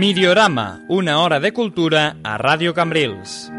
[0.00, 3.52] Midiorama, una hora de cultura a Radio Cambrils.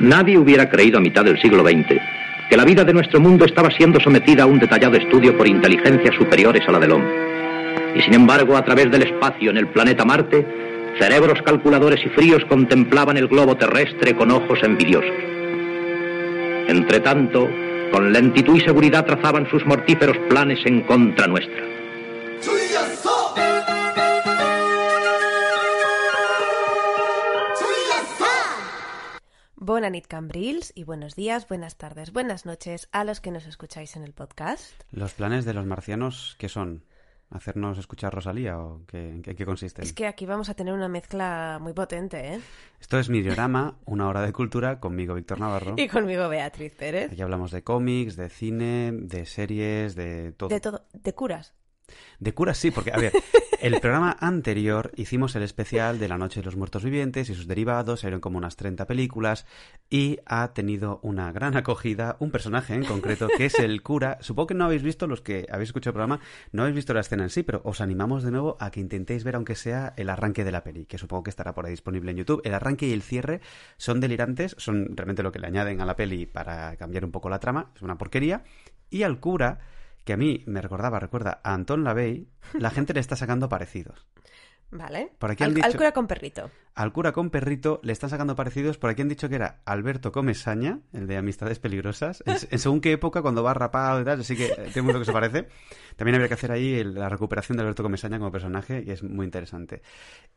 [0.00, 1.86] Nadie hubiera creído a mitad del siglo XX
[2.50, 6.16] que la vida de nuestro mundo estaba siendo sometida a un detallado estudio por inteligencias
[6.16, 7.94] superiores a la del hombre.
[7.94, 10.63] Y sin embargo, a través del espacio en el planeta Marte,
[10.98, 15.10] cerebros calculadores y fríos contemplaban el globo terrestre con ojos envidiosos.
[16.68, 17.48] Entre tanto,
[17.92, 21.64] con lentitud y seguridad trazaban sus mortíferos planes en contra nuestra.
[29.56, 33.96] Buenas nit Cambrils y buenos días, buenas tardes, buenas noches a los que nos escucháis
[33.96, 34.74] en el podcast.
[34.90, 36.84] ¿Los planes de los marcianos qué son?
[37.34, 39.82] ¿Hacernos escuchar Rosalía o qué, en qué, en qué consiste?
[39.82, 42.40] Es que aquí vamos a tener una mezcla muy potente, ¿eh?
[42.80, 45.74] Esto es Midiorama, una hora de cultura, conmigo Víctor Navarro.
[45.76, 47.10] Y conmigo Beatriz Pérez.
[47.10, 50.48] Aquí hablamos de cómics, de cine, de series, de todo.
[50.48, 51.54] De todo, de curas.
[52.18, 53.12] De curas sí, porque, a ver,
[53.60, 57.46] el programa anterior hicimos el especial de La Noche de los Muertos Vivientes y sus
[57.46, 59.46] derivados, salieron como unas 30 películas
[59.90, 64.18] y ha tenido una gran acogida un personaje en concreto que es el cura.
[64.20, 66.20] Supongo que no habéis visto, los que habéis escuchado el programa,
[66.52, 69.24] no habéis visto la escena en sí, pero os animamos de nuevo a que intentéis
[69.24, 72.10] ver aunque sea el arranque de la peli, que supongo que estará por ahí disponible
[72.10, 72.42] en YouTube.
[72.44, 73.40] El arranque y el cierre
[73.76, 77.28] son delirantes, son realmente lo que le añaden a la peli para cambiar un poco
[77.28, 78.44] la trama, es una porquería.
[78.90, 79.60] Y al cura
[80.04, 84.06] que a mí me recordaba, recuerda, a Anton LaVey, la gente le está sacando parecidos.
[84.70, 85.12] ¿Vale?
[85.18, 86.50] Por aquí al, han dicho- al cura con perrito.
[86.74, 90.10] Al cura con perrito le están sacando parecidos, por aquí han dicho que era Alberto
[90.10, 94.18] Comesaña, el de Amistades Peligrosas, en, en según qué época, cuando va rapado y tal,
[94.20, 95.46] así que eh, tiene mucho que se parece.
[95.94, 99.04] También habría que hacer ahí el- la recuperación de Alberto Comesaña como personaje, y es
[99.04, 99.82] muy interesante.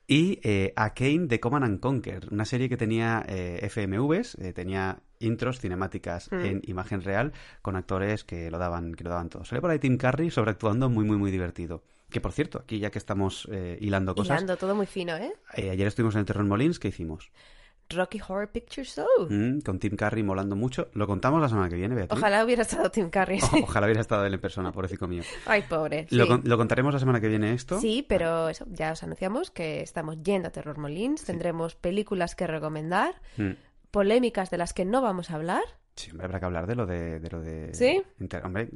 [0.06, 4.54] Y eh, a Kane de Command and Conquer, una serie que tenía eh, FMVs, eh,
[4.54, 6.46] tenía intros cinemáticas Mm.
[6.46, 7.34] en imagen real
[7.64, 9.44] con actores que lo daban que lo daban todo.
[9.44, 11.84] Sale por ahí Tim Curry sobreactuando muy muy muy divertido.
[12.10, 15.34] Que por cierto, aquí ya que estamos eh, hilando cosas, Hilando todo muy fino, ¿eh?
[15.56, 17.32] eh, ayer estuvimos en el Terror Molins, ¿qué hicimos?
[17.90, 19.06] Rocky Horror Picture Show.
[19.30, 20.90] Mm, con Tim Curry molando mucho.
[20.94, 22.18] Lo contamos la semana que viene, Beatriz.
[22.20, 23.40] Ojalá hubiera estado Tim Curry.
[23.42, 25.24] O- ojalá hubiera estado él en persona, pobrecito mío.
[25.46, 26.06] Ay, pobre.
[26.10, 26.42] Lo, sí.
[26.44, 27.80] lo contaremos la semana que viene esto.
[27.80, 31.24] Sí, pero eso, ya os anunciamos que estamos yendo a Terror Molins.
[31.24, 33.52] Tendremos películas que recomendar, Mm.
[33.92, 35.64] polémicas de las que no vamos a hablar.
[35.98, 37.20] Sí, hombre, habrá que hablar de lo de...
[37.20, 37.74] de, lo de...
[37.74, 38.02] ¿Sí?
[38.20, 38.70] Inter- Hombre,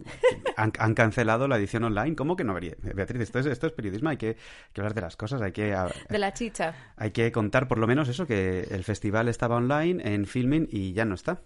[0.58, 2.16] han, han cancelado la edición online.
[2.16, 2.76] ¿Cómo que no vería?
[2.96, 4.10] Beatriz, esto es, esto es periodismo.
[4.10, 4.36] Hay que,
[4.74, 5.40] que hablar de las cosas.
[5.42, 5.74] Hay que,
[6.10, 6.74] De la chicha.
[6.98, 10.94] hay que contar por lo menos eso, que el festival estaba online en filming y
[10.94, 11.42] ya no está.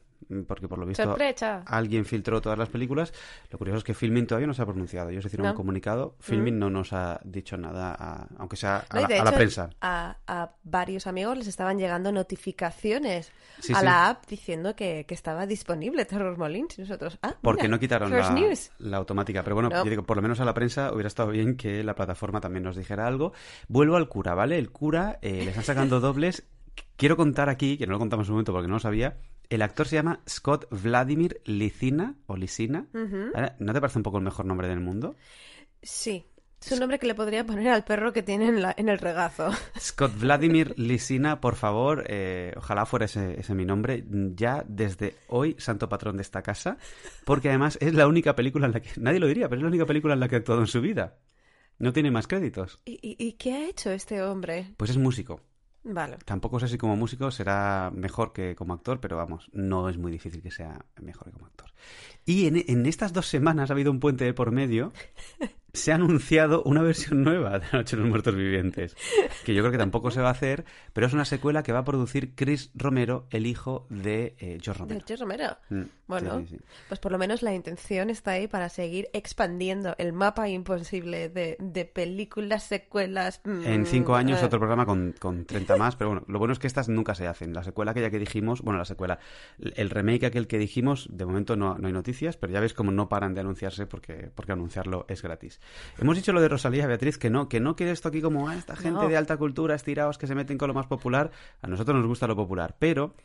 [0.47, 1.61] Porque por lo visto Sorpresa.
[1.67, 3.13] alguien filtró todas las películas.
[3.51, 5.09] Lo curioso es que Filmin todavía no se ha pronunciado.
[5.09, 5.51] Ellos hicieron No.
[5.51, 6.15] un comunicado.
[6.21, 9.69] Filmin no nos ha dicho nada, a- aunque sea a, No, la, la prensa.
[9.81, 13.85] A, a varios amigos les estaban llegando notificaciones Sí, a sí.
[13.85, 17.79] la app diciendo que, que estaba disponible Terror Molins y nosotros, ah, Porque mira, no
[17.79, 18.71] quitaron la, News.
[18.79, 19.43] la automática.
[19.43, 19.83] Pero bueno, No.
[19.83, 22.63] yo digo, por lo menos a la prensa hubiera estado bien que la plataforma también
[22.63, 23.33] nos dijera algo.
[23.67, 24.57] Vuelvo al cura, ¿vale?
[24.57, 26.43] El cura eh, le están sacando dobles.
[26.97, 29.17] Quiero contar aquí, que no lo contamos en un momento porque no lo sabía.
[29.49, 32.35] El actor se llama Scott Vladimir Licina o.
[32.35, 33.53] ¿Vale?
[33.59, 35.15] ¿No te parece un poco el mejor nombre del mundo?
[35.81, 36.25] Sí,
[36.65, 38.97] es un nombre que le podría poner al perro que tiene en, la- en el
[38.99, 39.49] regazo.
[39.79, 44.03] Scott Vladimir Lisina, por favor, eh, ojalá fuera ese, ese mi nombre,
[44.35, 46.77] ya desde hoy santo patrón de esta casa,
[47.23, 49.69] porque además es la única película en la que, nadie lo diría, pero es la
[49.69, 51.17] única película en la que ha actuado en su vida.
[51.77, 52.79] No tiene más créditos.
[52.85, 54.73] ¿Y, y- y qué ha hecho este hombre?
[54.77, 55.41] Pues es músico.
[55.87, 56.17] Vale.
[56.25, 60.11] Tampoco sé si como músico será mejor que como actor, pero vamos, no es muy
[60.11, 61.69] difícil que sea mejor que como actor.
[62.25, 64.91] Y en, en estas dos semanas ha habido un puente de por medio
[65.73, 68.95] se ha anunciado una versión nueva de La Noche de los Muertos Vivientes,
[69.43, 71.79] que yo creo que tampoco se va a hacer, pero es una secuela que va
[71.79, 74.99] a producir Chris Romero, el hijo de eh, George Romero.
[74.99, 75.57] De George Romero.
[75.69, 76.63] Mm, Bueno, sí, sí, sí.
[76.87, 81.57] pues por lo menos la intención está ahí para seguir expandiendo el mapa imposible de,
[81.59, 83.41] de películas, secuelas.
[83.43, 86.53] mm, En cinco años eh, otro programa con, con 30 más, pero bueno, lo bueno
[86.53, 87.53] es que estas nunca se hacen.
[87.53, 89.19] La secuela aquella que dijimos, bueno, la secuela,
[89.59, 92.91] el remake aquel que dijimos, de momento no, no hay noticias, pero ya ves cómo
[92.91, 95.59] no paran de anunciarse porque, porque anunciarlo es gratis.
[95.97, 98.55] Hemos dicho lo de Rosalía, Beatriz, que no, que no quede esto aquí como ah,
[98.55, 99.07] esta gente No.
[99.07, 101.31] de alta cultura, estirados que se meten con lo más popular.
[101.61, 103.15] A nosotros nos gusta lo popular, pero,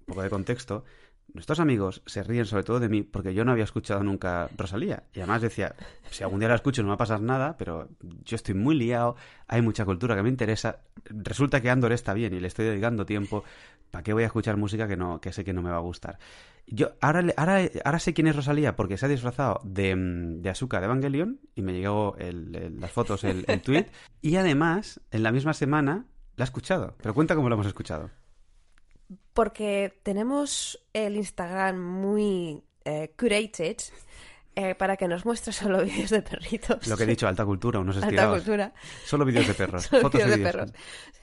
[0.00, 0.84] un poco de contexto,
[1.32, 5.04] nuestros amigos se ríen sobre todo de mí porque yo no había escuchado nunca Rosalía.
[5.12, 5.74] Y además decía,
[6.10, 7.88] si algún día la escucho no me va a pasar nada, pero
[8.24, 9.14] yo estoy muy liado,
[9.46, 10.80] hay mucha cultura que me interesa.
[11.04, 13.44] Resulta que Andor está bien y le estoy dedicando tiempo.
[13.92, 15.80] ¿Para qué voy a escuchar música que no que sé que no me va a
[15.80, 16.18] gustar?
[16.72, 20.50] Yo ahora, ahora, ahora sé quién es Rosalía porque se ha disfrazado de, mm, de
[20.50, 23.86] Asuka de Evangelion y me llegó el- el- las fotos, el, el tweet.
[24.22, 26.06] Y además, en la misma semana,
[26.36, 26.94] la he escuchado.
[27.02, 28.10] Pero cuenta cómo la hemos escuchado.
[29.34, 33.76] Porque tenemos el Instagram muy eh, curated
[34.56, 36.86] eh, para que nos muestre solo vídeos de perritos.
[36.86, 38.36] Lo que he dicho, alta cultura, unos Alta estirados.
[38.38, 38.72] cultura.
[39.04, 39.86] Solo vídeos de perros.
[40.02, 40.72] Fotos de perros.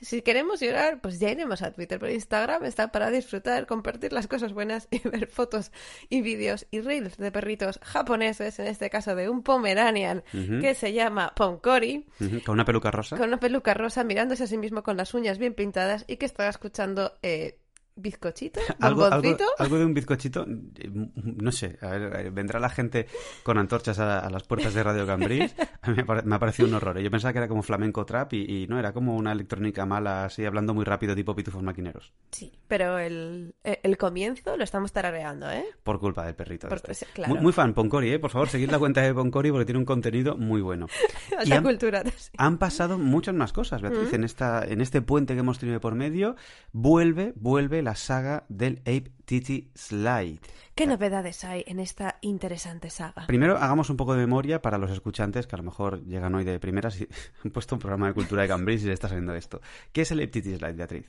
[0.02, 4.28] Si queremos llorar, pues ya iremos a Twitter, pero Instagram está para disfrutar, compartir las
[4.28, 5.72] cosas buenas y ver fotos
[6.10, 10.24] y vídeos y reels de perritos japoneses, en este caso de un Pomeranian
[10.62, 13.18] que se llama Poncori, Ujú, Con una peluca rosa.
[13.18, 16.26] con una peluca rosa, mirándose a sí mismo con las uñas bien pintadas y que
[16.26, 17.60] está escuchando eh,
[17.98, 23.08] bizcochito, Algo, algo, de un bizcochito, eh, no sé, a ver, eh, vendrá la gente
[23.44, 26.76] con antorchas a, a las puertas de Radio Cambrils, a mí me ha parecido un
[26.76, 27.00] horror.
[27.00, 30.26] Yo pensaba que era como flamenco trap y, y no, era como una electrónica mala,
[30.26, 34.92] así hablando muy rápido, tipo pitufos maquineros, Sí, pero el, el- el comienzo lo estamos
[34.92, 35.66] tarareando, ¿eh?
[35.84, 36.68] por culpa del perrito.
[36.70, 37.06] Por- este.
[37.14, 37.34] claro.
[37.34, 38.20] muy, muy fan, Poncori, ¿eh?
[38.20, 40.88] por favor, seguid la cuenta de Poncori porque tiene un contenido muy bueno.
[41.46, 42.04] Y han- cultura.
[42.16, 42.32] sí.
[42.38, 44.16] Han pasado muchas más cosas, Beatriz, Mm.
[44.16, 46.36] en, esta, en este puente que hemos tenido por medio.
[46.72, 50.42] Vuelve, vuelve la saga del Ape Titi Slide.
[50.76, 53.28] ¿Qué novedades hay en esta interesante saga?
[53.28, 56.44] Primero, hagamos un poco de memoria para los escuchantes que a lo mejor llegan hoy
[56.44, 57.08] de primeras y
[57.46, 59.62] han puesto un programa de cultura de Cambridge y le está saliendo esto.
[59.94, 61.06] ¿Qué es el Ape Titi Slide, Beatriz?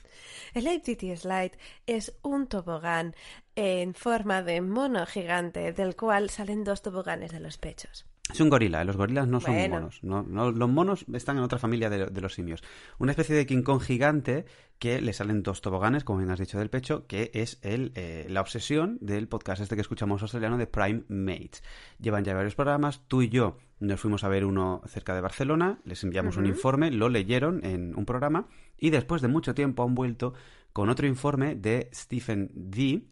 [0.55, 1.59] El ATT Slide
[1.89, 3.17] es un tobogán
[3.57, 8.07] en forma de mono gigante del cual salen dos toboganes de los pechos.
[8.31, 8.85] Es un gorila, ¿eh?
[8.85, 9.77] los gorilas no son Bueno.
[9.77, 10.01] monos.
[10.03, 12.63] No, no- los monos están en otra familia de, de los simios.
[12.99, 14.45] Una especie de King Kong gigante
[14.79, 18.27] que le salen dos toboganes, como bien has dicho, del pecho, que es el, eh,
[18.29, 21.63] la obsesión del podcast este que escuchamos australiano de Prime Mates.
[21.99, 25.79] Llevan ya varios programas, tú y yo nos fuimos a ver uno cerca de Barcelona,
[25.85, 28.47] les enviamos un informe, lo leyeron en un programa
[28.77, 30.35] y después de mucho tiempo han vuelto
[30.73, 33.05] con otro informe de Stephen D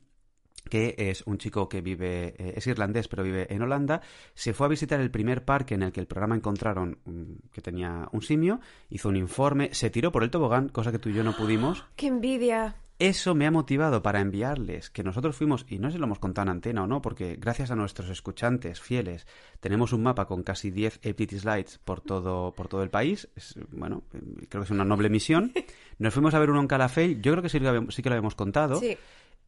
[0.68, 4.00] que es un chico que vive, eh, es irlandés, pero vive en Holanda,
[4.34, 7.60] se fue a visitar el primer parque en el que el programa encontraron mm, que
[7.60, 8.60] tenía un simio,
[8.90, 11.84] hizo un informe, se tiró por el tobogán, cosa que tú y yo no pudimos.
[11.96, 12.76] ¡Qué envidia!
[12.98, 16.18] Eso me ha motivado para enviarles que nosotros fuimos, y no sé si lo hemos
[16.18, 19.26] contado en antena o no, porque gracias a nuestros escuchantes fieles
[19.60, 23.28] tenemos un mapa con casi 10 FTT slides por todo, por todo el país.
[23.36, 24.04] Es, bueno,
[24.48, 25.52] creo que es una noble misión.
[25.98, 27.58] Nos fuimos a ver uno en Calafell, yo creo que sí,
[27.90, 28.80] sí que lo habíamos contado.
[28.80, 28.96] Sí,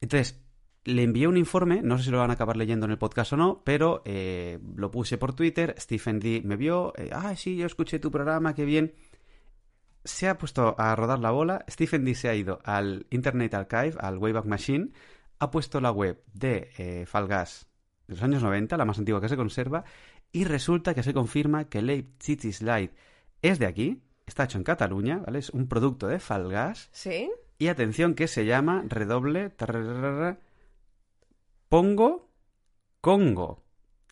[0.03, 0.39] Entonces,
[0.85, 3.33] le envié un informe, no sé si lo van a acabar leyendo en el podcast
[3.33, 7.57] o no, pero eh, lo puse por Twitter, Stephen D me vio, eh, ah, sí,
[7.57, 8.95] yo escuché tu programa, qué bien.
[10.05, 13.95] Se ha puesto a rodar la bola, Stephen D se ha ido al Internet Archive,
[13.99, 14.91] al Wayback Machine,
[15.39, 17.67] ha puesto la web de eh, Falgas
[18.07, 19.85] de los años 90, la más antigua que se conserva,
[20.33, 22.93] y resulta que se confirma que el Ape City Slide
[23.43, 25.41] es de aquí, está hecho en Cataluña, ¿vale?
[25.41, 26.89] Es un producto de Falgas.
[26.93, 27.31] sí.
[27.61, 30.39] Y atención que se llama redoble tararara,
[31.69, 32.31] Pongo
[33.01, 33.65] Congo.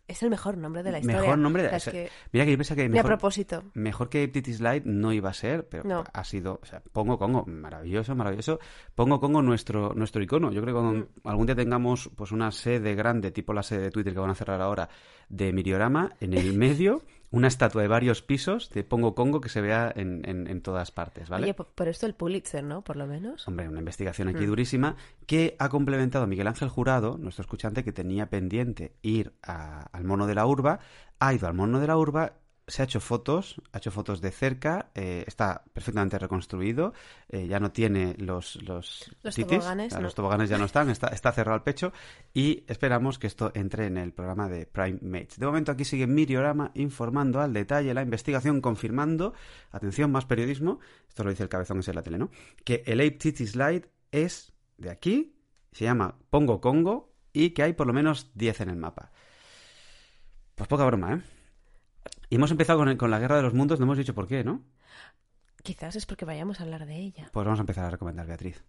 [0.08, 1.20] Es el mejor nombre de la historia.
[1.20, 3.64] Mejor nombre de o sea, que, Mira que yo pensaba que ni a mejor, propósito.
[3.74, 6.04] mejor que Titi Slide no iba a ser, pero No.
[6.12, 8.60] ha sido, o sea, Pongo Congo, maravilloso, maravilloso.
[8.94, 10.52] Pongo Congo nuestro nuestro icono.
[10.52, 11.28] Yo creo que cuando Mm.
[11.28, 14.34] algún día tengamos pues una sede grande, tipo la sede de Twitter que van a
[14.36, 14.88] cerrar ahora,
[15.28, 17.02] de Miriorama, en el medio
[17.32, 20.92] una estatua de varios pisos de Pongo Congo que se vea en, en- en todas
[20.92, 21.44] partes, ¿vale?
[21.44, 22.82] Oye, por, esto el Pulitzer, ¿no?
[22.82, 23.46] Por lo menos.
[23.48, 24.46] Hombre, una investigación aquí Mm.
[24.46, 30.04] durísima que ha complementado Miguel Ángel Jurado, nuestro escuchante que tenía pendiente ir a- al
[30.04, 30.78] mono de la urba,
[31.18, 32.34] ha ido al mono de la urba,
[32.68, 36.94] se ha hecho fotos, ha hecho fotos de cerca, eh, está perfectamente reconstruido,
[37.28, 40.04] eh, ya no tiene los los, Los titis, toboganes, sea, no.
[40.04, 41.92] los toboganes ya no están, está, está cerrado el pecho
[42.34, 45.38] y esperamos que esto entre en el programa de Prime Mates.
[45.38, 49.32] De momento aquí sigue Miriorama informando al detalle la investigación, confirmando,
[49.70, 52.30] atención, más periodismo, esto lo dice el cabezón ese de la tele, ¿no?
[52.64, 55.36] Que el Ape Titi Slide es de aquí,
[55.70, 59.12] se llama Pongo Congo y que hay por lo menos 10 en el mapa.
[60.56, 61.35] Pues poca broma, ¿eh?
[62.28, 64.26] Y hemos empezado con, el- con la Guerra de los Mundos, no hemos dicho por
[64.26, 64.62] qué, ¿no?
[65.62, 67.28] Quizás es porque vayamos a hablar de ella.
[67.32, 68.62] Pues vamos a empezar a recomendar, Beatriz.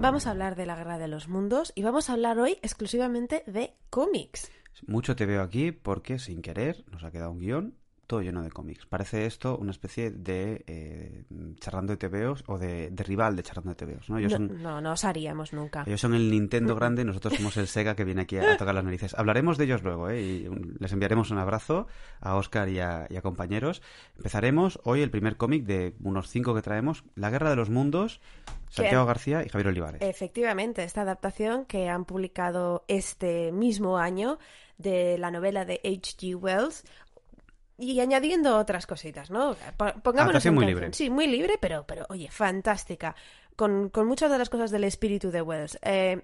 [0.00, 3.44] Vamos a hablar de la Guerra de los Mundos y vamos a hablar hoy exclusivamente
[3.46, 4.50] de cómics.
[4.86, 7.74] Mucho te veo aquí porque, sin querer, nos ha quedado un guion
[8.12, 8.84] todo lleno de cómics.
[8.84, 11.24] Parece esto una especie de eh,
[11.58, 14.18] charlando de TVOs o de, de rival de charlando de TVOs, ¿no?
[14.18, 15.84] Ellos No, son, no, no os haríamos nunca.
[15.86, 18.74] ellos son el Nintendo grande, nosotros somos el Sega que viene aquí a, a tocar
[18.74, 19.14] las narices.
[19.14, 20.20] Hablaremos de ellos luego, ¿eh?
[20.20, 21.86] Y les enviaremos un abrazo
[22.20, 23.80] a Oscar y a, y a compañeros.
[24.18, 28.20] Empezaremos hoy el primer cómic de unos cinco que traemos, La Guerra de los Mundos,
[28.68, 30.02] Santiago García y Javier Olivares.
[30.02, 34.38] Efectivamente, esta adaptación que han publicado este mismo año
[34.76, 36.34] de la novela de H.G.
[36.34, 36.84] Wells
[37.82, 39.56] y añadiendo otras cositas, ¿no?
[39.76, 40.80] Po- Pongámonos en muy canción.
[40.82, 40.94] libre.
[40.94, 43.14] Sí, muy libre, pero, pero oye, fantástica.
[43.56, 45.78] Con, con muchas de las cosas del espíritu de Wells.
[45.82, 46.22] Eh,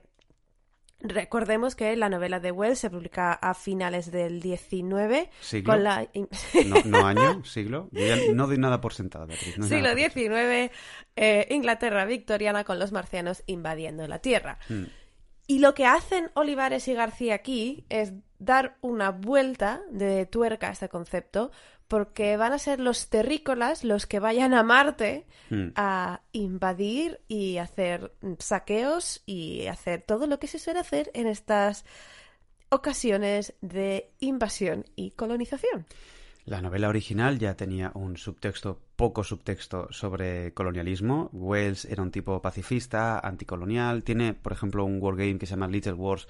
[1.01, 5.73] recordemos que la novela de Wells se publica a finales del 19 ¿Siglo?
[5.73, 6.09] con la...
[6.67, 7.89] No, no año, siglo.
[7.93, 9.59] Yo ya no doy nada por sentado, Beatriz.
[9.59, 9.95] no Siglo.
[9.95, 10.73] XIX,
[11.17, 14.59] eh, Inglaterra victoriana con los marcianos invadiendo la Tierra.
[14.69, 14.85] Mm.
[15.47, 20.73] Y lo que hacen Olivares y García aquí es dar una vuelta de tuerca a
[20.73, 21.51] este concepto,
[21.89, 25.69] porque van a ser los terrícolas los que vayan a Marte Mm.
[25.77, 31.87] a invadir y hacer saqueos y hacer todo lo que se suele hacer en estas
[32.69, 35.87] ocasiones de invasión y colonización.
[36.45, 41.29] La novela original ya tenía un subtexto, poco subtexto, sobre colonialismo.
[41.33, 44.03] Wells era un tipo pacifista, anticolonial.
[44.03, 46.27] Tiene, por ejemplo, un wargame que se llama Little Wars,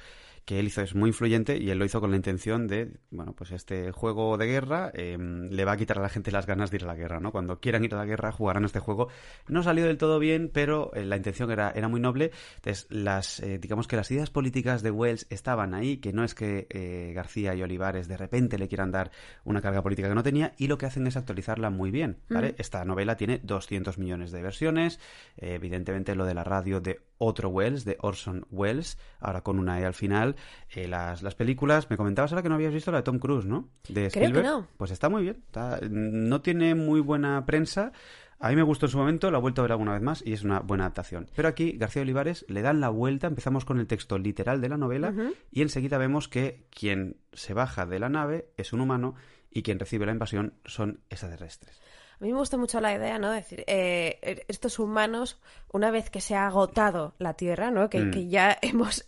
[0.49, 3.35] que él hizo, es muy influyente y él lo hizo con la intención de, bueno,
[3.35, 6.71] pues este juego de guerra eh, le va a quitar a la gente las ganas
[6.71, 7.33] de ir a la guerra, ¿no?
[7.33, 9.09] Cuando quieran ir a la guerra jugarán este juego.
[9.47, 12.31] No salió del todo bien, pero eh, la intención era, era muy noble.
[12.57, 16.35] Entonces, las, eh, digamos que las ideas políticas de Wells estaban ahí, que no es
[16.35, 19.11] que eh, García y Olivares de repente le quieran dar
[19.45, 22.55] una carga política que no tenía, y lo que hacen es actualizarla muy bien, ¿vale?
[22.57, 24.99] Esta novela tiene 200 millones de versiones,
[25.37, 29.84] evidentemente lo de la radio de otro Wells, de Orson Welles, ahora con una E
[29.84, 30.37] al final.
[30.75, 33.44] Eh, las, las películas, me comentabas ahora que no habías visto la de Tom Cruise,
[33.44, 33.68] ¿no?
[33.88, 34.44] De Creo que Spielberg.
[34.46, 34.66] no.
[34.76, 37.92] Pues está muy bien, está- no tiene muy buena prensa.
[38.40, 40.22] A mí me gustó en su momento, la he vuelto a ver alguna vez más
[40.25, 41.28] y es una buena adaptación.
[41.34, 44.76] Pero aquí García Olivares le dan la vuelta, empezamos con el texto literal de la
[44.76, 45.12] novela
[45.50, 49.16] y enseguida vemos que quien se baja de la nave es un humano
[49.50, 51.80] y quien recibe la invasión son extraterrestres.
[52.20, 53.30] A mí me gusta mucho la idea, ¿no?
[53.30, 55.40] decir, eh, estos humanos,
[55.72, 57.88] una vez que se ha agotado la Tierra, ¿no?
[57.88, 58.10] Que, Mm.
[58.10, 59.04] que ya hemos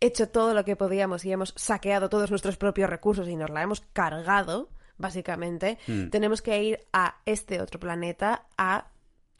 [0.00, 3.62] hecho todo lo que podíamos y hemos saqueado todos nuestros propios recursos y nos la
[3.62, 6.08] hemos cargado, básicamente, Mm.
[6.08, 8.86] tenemos que ir a este otro planeta a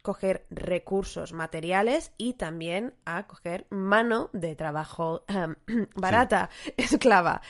[0.02, 5.24] coger recursos materiales y también a coger mano de trabajo
[5.94, 7.40] barata, esclava.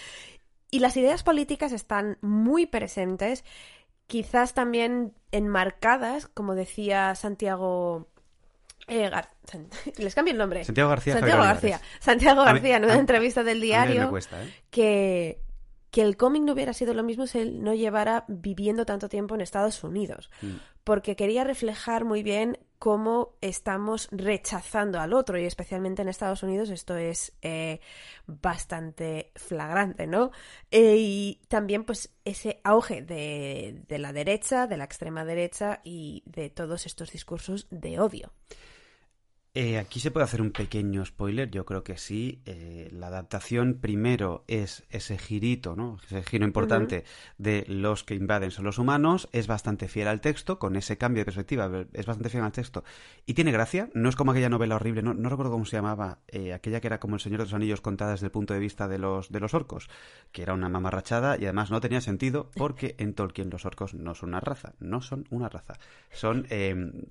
[0.73, 3.45] Y las ideas políticas están muy presentes,
[4.11, 8.09] quizás también enmarcadas, como decía Santiago.
[8.89, 9.29] eh, Gar-
[9.99, 10.65] Les cambio el nombre.
[10.65, 11.81] Santiago García, Santiago García.
[12.01, 14.53] Santiago García, en una entrevista del diario, cuesta, ¿eh?
[14.71, 15.41] que,
[15.93, 19.37] que el cómic no hubiera sido lo mismo si él no llevara viviendo tanto tiempo
[19.37, 20.29] en Estados Unidos.
[20.43, 20.57] Mm.
[20.83, 26.71] Porque quería reflejar muy bien cómo estamos rechazando al otro y especialmente en Estados Unidos
[26.71, 27.79] esto es eh,
[28.27, 30.31] bastante flagrante, ¿no?
[30.71, 36.23] Eh, y también pues ese auge de, de la derecha, de la extrema derecha y
[36.25, 38.33] de todos estos discursos de odio.
[39.53, 42.41] Eh, aquí se puede hacer un pequeño spoiler, yo creo que sí.
[42.47, 45.99] Eh, la adaptación primero es ese girito, ¿no?
[46.07, 47.03] Ese giro importante
[47.37, 51.23] de los que invaden son los humanos, es bastante fiel al texto, con ese cambio
[51.23, 52.85] de perspectiva, es bastante fiel al texto.
[53.27, 56.21] Y tiene gracia, no es como aquella novela horrible, no, no recuerdo cómo se llamaba,
[56.29, 58.61] eh, aquella que era como El Señor de los Anillos contada desde el punto de
[58.61, 59.91] vista de los, de los orcos,
[60.31, 64.15] que era una mamarrachada y además no tenía sentido porque en Tolkien los orcos no
[64.15, 65.75] son una raza, no son una raza,
[66.13, 66.47] son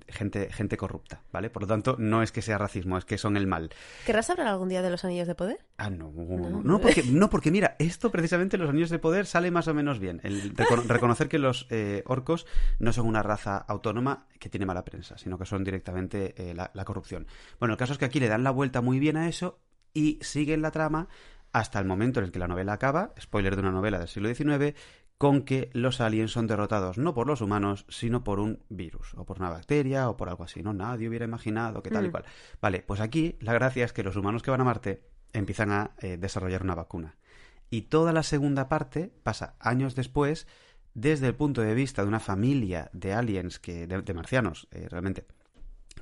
[0.07, 1.49] gente, gente corrupta, ¿vale?
[1.49, 3.69] Por lo tanto, no es que sea racismo, es que son el mal.
[4.05, 5.59] ¿Querrás hablar algún día de los anillos de poder?
[5.77, 6.61] Ah, no, No.
[6.63, 9.99] no, porque, no, porque mira, esto precisamente los anillos de poder sale más o menos
[9.99, 10.19] bien.
[10.23, 12.45] El recono- reconocer que los eh, orcos
[12.79, 16.71] no son una raza autónoma que tiene mala prensa, sino que son directamente eh, la,
[16.73, 17.27] la corrupción.
[17.59, 19.59] Bueno, el caso es que aquí le dan la vuelta muy bien a eso
[19.93, 21.07] y siguen la trama
[21.51, 24.29] hasta el momento en el que la novela acaba, spoiler de una novela del siglo
[24.33, 24.75] XIX,
[25.19, 29.25] con que los aliens son derrotados no por los humanos, sino por un virus, o
[29.25, 30.73] por una bacteria, o por algo así, ¿no?
[30.73, 32.11] Nadie hubiera imaginado que tal y Mm.
[32.11, 32.23] cual.
[32.61, 35.91] Vale, pues aquí la gracia es que los humanos que van a Marte empiezan a
[35.99, 37.17] eh, desarrollar una vacuna.
[37.69, 40.47] Y toda la segunda parte pasa años después,
[40.93, 44.87] desde el punto de vista de una familia de aliens, que, de, de marcianos, eh,
[44.89, 45.25] realmente,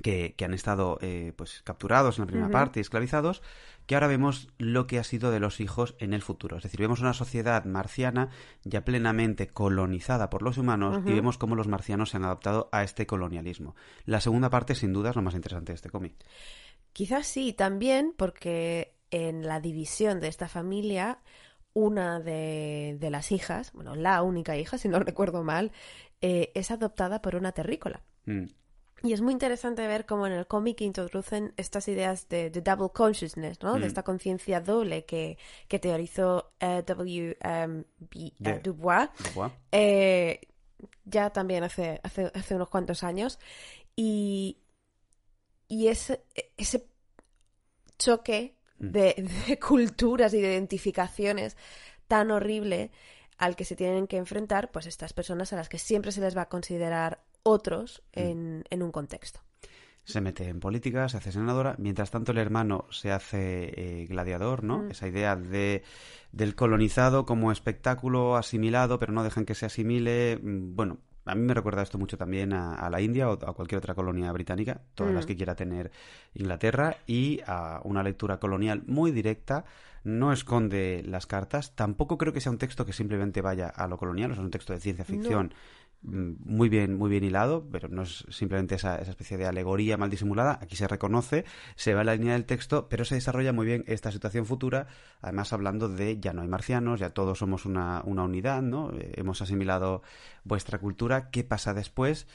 [0.00, 3.42] que, que han estado eh, pues capturados en la primera parte y esclavizados,
[3.88, 6.58] que ahora vemos lo que ha sido de los hijos en el futuro.
[6.58, 8.28] Es decir, vemos una sociedad marciana
[8.62, 12.82] ya plenamente colonizada por los humanos y vemos cómo los marcianos se han adaptado a
[12.84, 13.74] este colonialismo.
[14.04, 16.22] La segunda parte, sin duda, es lo más interesante de este cómic.
[16.92, 21.20] Quizás sí, también porque en la división de esta familia,
[21.72, 25.72] una de, de las hijas, bueno, la única hija, si no recuerdo mal,
[26.20, 28.02] eh, es adoptada por una terrícola.
[28.26, 28.48] Mm.
[29.02, 32.90] Y es muy interesante ver cómo en el cómic introducen estas ideas de, de double
[32.92, 33.76] consciousness, ¿no?
[33.76, 33.80] Mm.
[33.80, 35.38] De esta conciencia doble que,
[35.68, 37.36] que teorizó eh, W.
[37.40, 39.08] em, B- eh, Dubois
[39.72, 40.40] eh,
[41.04, 43.38] ya también hace, hace, hace unos cuantos años.
[43.94, 44.58] Y,
[45.68, 46.24] y ese,
[46.56, 46.86] ese
[47.98, 48.90] choque Mm.
[48.92, 51.56] de, de culturas y de identificaciones
[52.06, 52.92] tan horrible
[53.36, 56.36] al que se tienen que enfrentar pues estas personas a las que siempre se les
[56.36, 58.20] va a considerar otros Mm.
[58.20, 59.40] en, en un contexto.
[60.04, 64.64] se mete en política, se hace senadora, mientras tanto el hermano se hace eh, gladiador,
[64.64, 64.78] ¿no?
[64.84, 64.90] Mm.
[64.92, 65.82] Esa idea de,
[66.32, 70.38] del colonizado como espectáculo asimilado, pero no dejan que se asimile.
[70.42, 73.52] Mm, Bueno, a mí me recuerda esto mucho también a, a la India o a
[73.52, 75.16] cualquier otra colonia británica, todas Mm.
[75.16, 75.90] las que quiera tener
[76.32, 79.66] Inglaterra, y a una lectura colonial muy directa.
[80.04, 83.98] No esconde las cartas, tampoco creo que sea un texto que simplemente vaya a lo
[83.98, 85.52] colonial, o sea, es un texto de ciencia ficción
[86.02, 90.10] muy bien, muy bien hilado, pero no es simplemente esa, esa especie de alegoría mal
[90.10, 90.58] disimulada.
[90.62, 91.44] Aquí se reconoce,
[91.76, 94.86] se va en la línea del texto, pero se desarrolla muy bien esta situación futura,
[95.20, 98.92] además hablando de ya no hay marcianos, ya todos somos una, una unidad, ¿no?
[98.92, 100.02] Eh, hemos asimilado
[100.44, 102.26] vuestra cultura, ¿qué pasa después?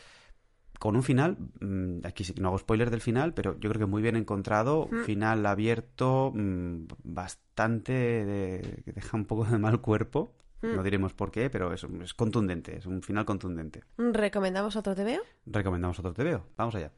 [0.79, 4.01] Con un final, mm, aquí no hago spoiler del final, pero yo creo que muy
[4.01, 10.33] bien encontrado, un final abierto, mm, bastante, de- que deja un poco de mal cuerpo,
[10.63, 10.75] Mm.
[10.75, 13.83] no diremos por qué, pero es, es contundente, es un final contundente.
[13.97, 15.21] ¿Recomendamos otro TVO?
[15.45, 16.45] Recomendamos otro TVO.
[16.55, 16.91] Vamos allá.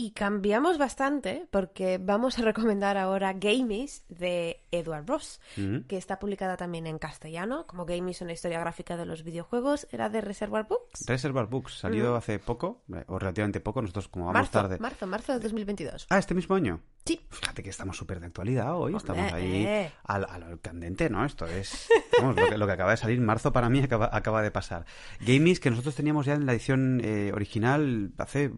[0.00, 5.80] Y cambiamos bastante porque vamos a recomendar ahora Gamies de Edward Ross, Mm.
[5.88, 10.08] que está publicada también en castellano, como Gamies, una historia gráfica de los videojuegos, era
[10.08, 11.04] de Reservoir Books.
[11.08, 14.78] Reservoir Books, salido hace poco, eh, o relativamente poco, nosotros como vamos marzo, tarde.
[14.78, 16.06] marzo, marzo de 2022.
[16.10, 16.80] Ah, este mismo año.
[17.04, 17.20] Sí.
[17.30, 19.92] Fíjate que estamos súper de actualidad hoy, Hombre, estamos ahí eh.
[20.04, 21.24] al, al candente, ¿no?
[21.24, 21.88] Esto es
[22.20, 24.84] vamos, lo, que, lo que acaba de salir, marzo para mí acaba, acaba de pasar.
[25.20, 28.50] Gamies que nosotros teníamos ya en la edición eh, original hace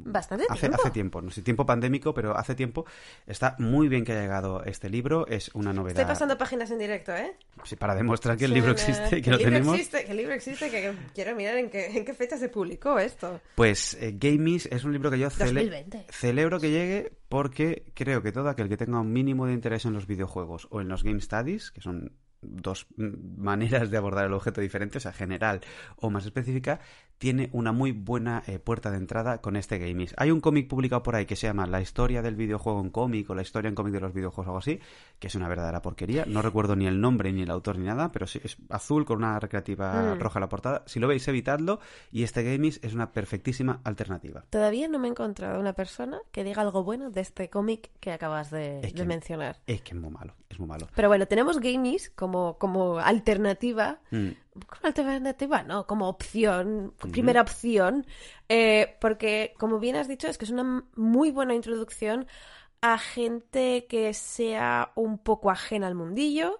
[0.00, 0.76] Bastante hace, tiempo.
[0.80, 2.86] hace tiempo, no sé, tiempo pandémico, pero hace tiempo.
[3.26, 5.98] Está muy bien que haya llegado este libro, es una novedad.
[5.98, 7.36] Estoy pasando páginas en directo, ¿eh?
[7.64, 9.74] Sí, para demostrar que el Sí, libro existe, que el lo libro tenemos.
[9.74, 12.96] Existe, que el libro existe, que quiero mirar en qué, en qué fecha se publicó
[13.00, 13.40] esto.
[13.56, 16.06] Pues eh, Gamies es un libro que yo cele- 2020.
[16.10, 19.92] celebro que llegue porque creo que todo aquel que tenga un mínimo de interés en
[19.92, 24.60] los videojuegos o en los game studies, que son dos maneras de abordar el objeto
[24.60, 25.60] diferentes, o sea, general
[25.96, 26.80] o más específica,
[27.18, 30.14] tiene una muy buena eh, puerta de entrada con este Gamies.
[30.16, 33.28] Hay un cómic publicado por ahí que se llama La historia del videojuego en cómic
[33.30, 34.78] o La historia en cómic de los videojuegos o algo así,
[35.18, 36.24] que es una verdadera porquería.
[36.26, 39.18] No recuerdo ni el nombre ni el autor ni nada, pero sí, es azul con
[39.18, 40.20] una recreativa Mm.
[40.20, 40.82] roja en la portada.
[40.86, 41.80] Si lo veis, evitadlo
[42.12, 44.44] y este Gamies es una perfectísima alternativa.
[44.50, 48.12] Todavía no me he encontrado una persona que diga algo bueno de este cómic que
[48.12, 49.56] acabas de, Es de que- mencionar.
[49.66, 50.86] Es que es muy malo, es muy malo.
[50.94, 53.98] Pero bueno, tenemos Gamies como, como alternativa.
[54.10, 54.28] Mm.
[54.66, 58.06] Como alternativa, no, como opción, primera opción.
[58.48, 62.26] eh, porque, como bien has dicho, es que es una muy buena introducción
[62.80, 66.58] a gente que sea un poco ajena al mundillo.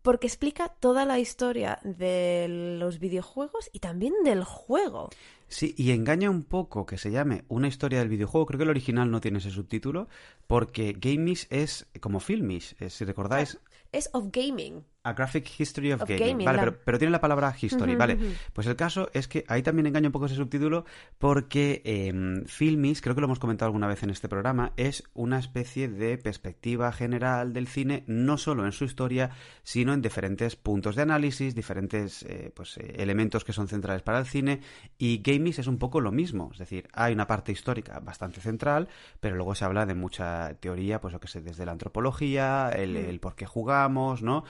[0.00, 2.46] Porque explica toda la historia de
[2.78, 5.10] los videojuegos y también del juego.
[5.48, 8.46] Sí, y engaña un poco que se llame una historia del videojuego.
[8.46, 10.08] Creo que el original no tiene ese subtítulo,
[10.46, 12.76] porque Gamies es como Filmish.
[12.80, 13.58] eh, Si recordáis,
[13.92, 14.84] Es of gaming.
[15.08, 16.26] A Graphic History of, Of Gaming.
[16.28, 18.18] gaming, vale, la- pero, pero tiene la palabra history, vale.
[18.52, 20.84] Pues el caso es que ahí también engaña un poco ese subtítulo
[21.18, 25.38] porque eh, Filmis, creo que lo hemos comentado alguna vez en este programa, es una
[25.38, 29.30] especie de perspectiva general del cine, no solo en su historia,
[29.62, 34.18] sino en diferentes puntos de análisis, diferentes eh, pues, eh, elementos que son centrales para
[34.18, 34.60] el cine.
[34.98, 38.88] Y Gamies es un poco lo mismo, es decir, hay una parte histórica bastante central,
[39.20, 42.96] pero luego se habla de mucha teoría, pues lo que sé, desde la antropología, el,
[42.96, 44.44] el por qué jugamos, ¿no?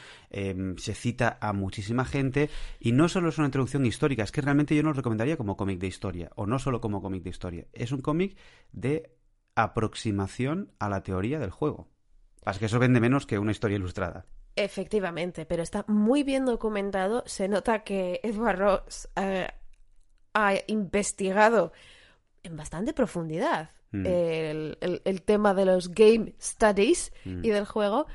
[0.50, 2.48] Em, se cita a muchísima gente
[2.80, 5.56] y no solo es una introducción histórica, es que realmente yo no lo recomendaría como
[5.56, 8.36] cómic de historia, o no solo como cómic de historia, es un cómic
[8.72, 9.10] de
[9.54, 11.88] aproximación a la teoría del juego.
[12.44, 14.26] Así que eso vende menos que una historia ilustrada.
[14.56, 17.22] Efectivamente, pero está muy bien documentado.
[17.26, 19.46] Se nota que Edward Ross eh,
[20.34, 21.72] ha investigado
[22.42, 24.04] en bastante profundidad Mm.
[24.06, 27.42] el, el- el tema de los game studies Mm.
[27.44, 28.06] y del juego.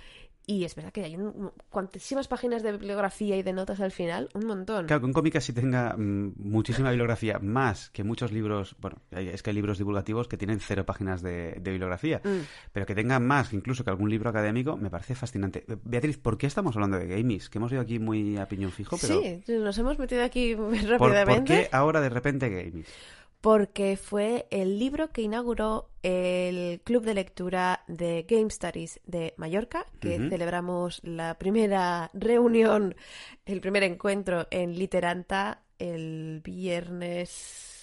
[0.46, 4.28] Y es verdad que hay un, cuantísimas páginas de bibliografía y de notas al final,
[4.34, 4.88] un montón.
[4.88, 9.42] Claro, que un cómic así tenga mm, muchísima bibliografía, más que muchos libros, bueno, es
[9.42, 12.40] que hay libros divulgativos que tienen cero páginas de, de bibliografía, Mm.
[12.74, 15.64] pero que tenga más incluso que algún libro académico, me parece fascinante.
[15.68, 17.50] Eh, Beatriz, ¿por qué estamos hablando de gamies?
[17.50, 20.78] Que hemos ido aquí muy a piñón fijo, pero Sí, nos hemos metido aquí muy
[20.80, 21.36] ¿por, rápidamente.
[21.56, 22.88] por qué ahora de repente gamies?
[23.44, 29.86] Porque fue el libro que inauguró el club de lectura de Game Studies de Mallorca,
[30.00, 32.96] que celebramos la primera reunión,
[33.46, 37.83] el primer encuentro en Literanta el viernes.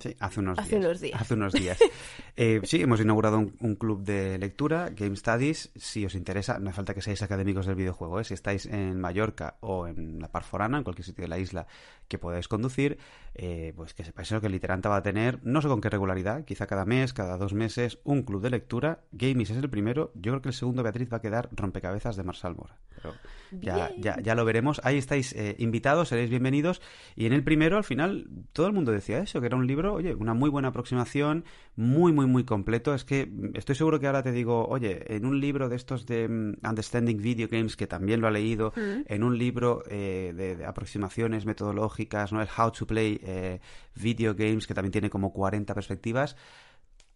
[0.00, 0.84] Sí, hace unos Hace días.
[0.86, 1.20] unos días.
[1.20, 1.78] Hace unos días.
[2.36, 5.72] Eh, sí, hemos inaugurado un, un club de lectura, Game Studies.
[5.76, 8.18] Si os interesa, no hace falta que seáis académicos del videojuego.
[8.18, 8.24] ¿eh?
[8.24, 11.66] Si estáis en Mallorca o en la Parforana, en cualquier sitio de la isla
[12.08, 12.96] que podáis conducir,
[13.34, 16.44] eh, pues que sepáis lo que Literanta va a tener, no sé con qué regularidad,
[16.46, 19.00] quizá cada mes, cada dos meses, un club de lectura.
[19.12, 20.10] Gamies es el primero.
[20.14, 22.78] Yo creo que el segundo, Beatriz, va a quedar rompecabezas de Marsal Mora.
[22.94, 23.12] Pero
[23.60, 24.80] ya, ya, ya lo veremos.
[24.84, 26.80] Ahí estáis eh, invitados, seréis bienvenidos.
[27.16, 29.94] Y en el primero, al final, todo el mundo decía eso, que era un libro,
[29.94, 31.44] oye, una muy buena aproximación,
[31.76, 32.94] muy, muy, muy completo.
[32.94, 36.06] Es que mm, estoy seguro que ahora te digo, oye, en un libro de estos
[36.06, 38.72] de mm, Understanding Video Games, que también lo ha leído,
[39.06, 42.40] en un libro eh, de, de aproximaciones metodológicas, ¿no?
[42.42, 43.60] El How to Play eh,
[43.94, 46.36] Video Games, que también tiene como 40 perspectivas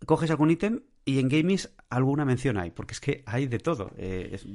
[0.06, 3.90] coges algún ítem y en Gamies alguna mención hay, porque es que hay de todo.
[3.96, 4.46] Eh, es-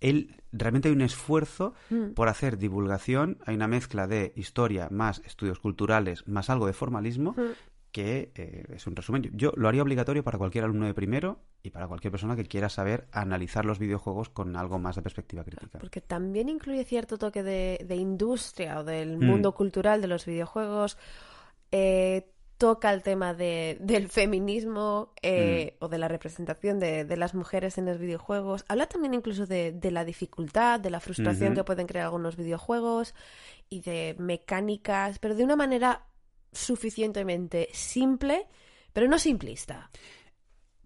[0.00, 2.10] él realmente hay un esfuerzo Mm.
[2.14, 7.32] por hacer divulgación, hay una mezcla de historia más estudios culturales más algo de formalismo
[7.36, 7.50] Mm.
[7.92, 9.30] que eh, es un resumen.
[9.34, 12.68] Yo, lo haría obligatorio para cualquier alumno de primero y para cualquier persona que quiera
[12.68, 15.78] saber analizar los videojuegos con algo más de perspectiva crítica.
[15.80, 19.24] Porque también incluye cierto toque de, de industria o del Mm.
[19.24, 20.96] mundo cultural de los videojuegos.
[21.72, 25.84] Eh, toca el tema de, del feminismo eh, Mm.
[25.84, 28.66] o de la representación de, de las mujeres en los videojuegos.
[28.68, 33.14] Habla también incluso de, de la dificultad, de la frustración que pueden crear algunos videojuegos
[33.70, 36.04] y de mecánicas, pero de una manera
[36.52, 38.46] suficientemente simple,
[38.92, 39.90] pero no simplista.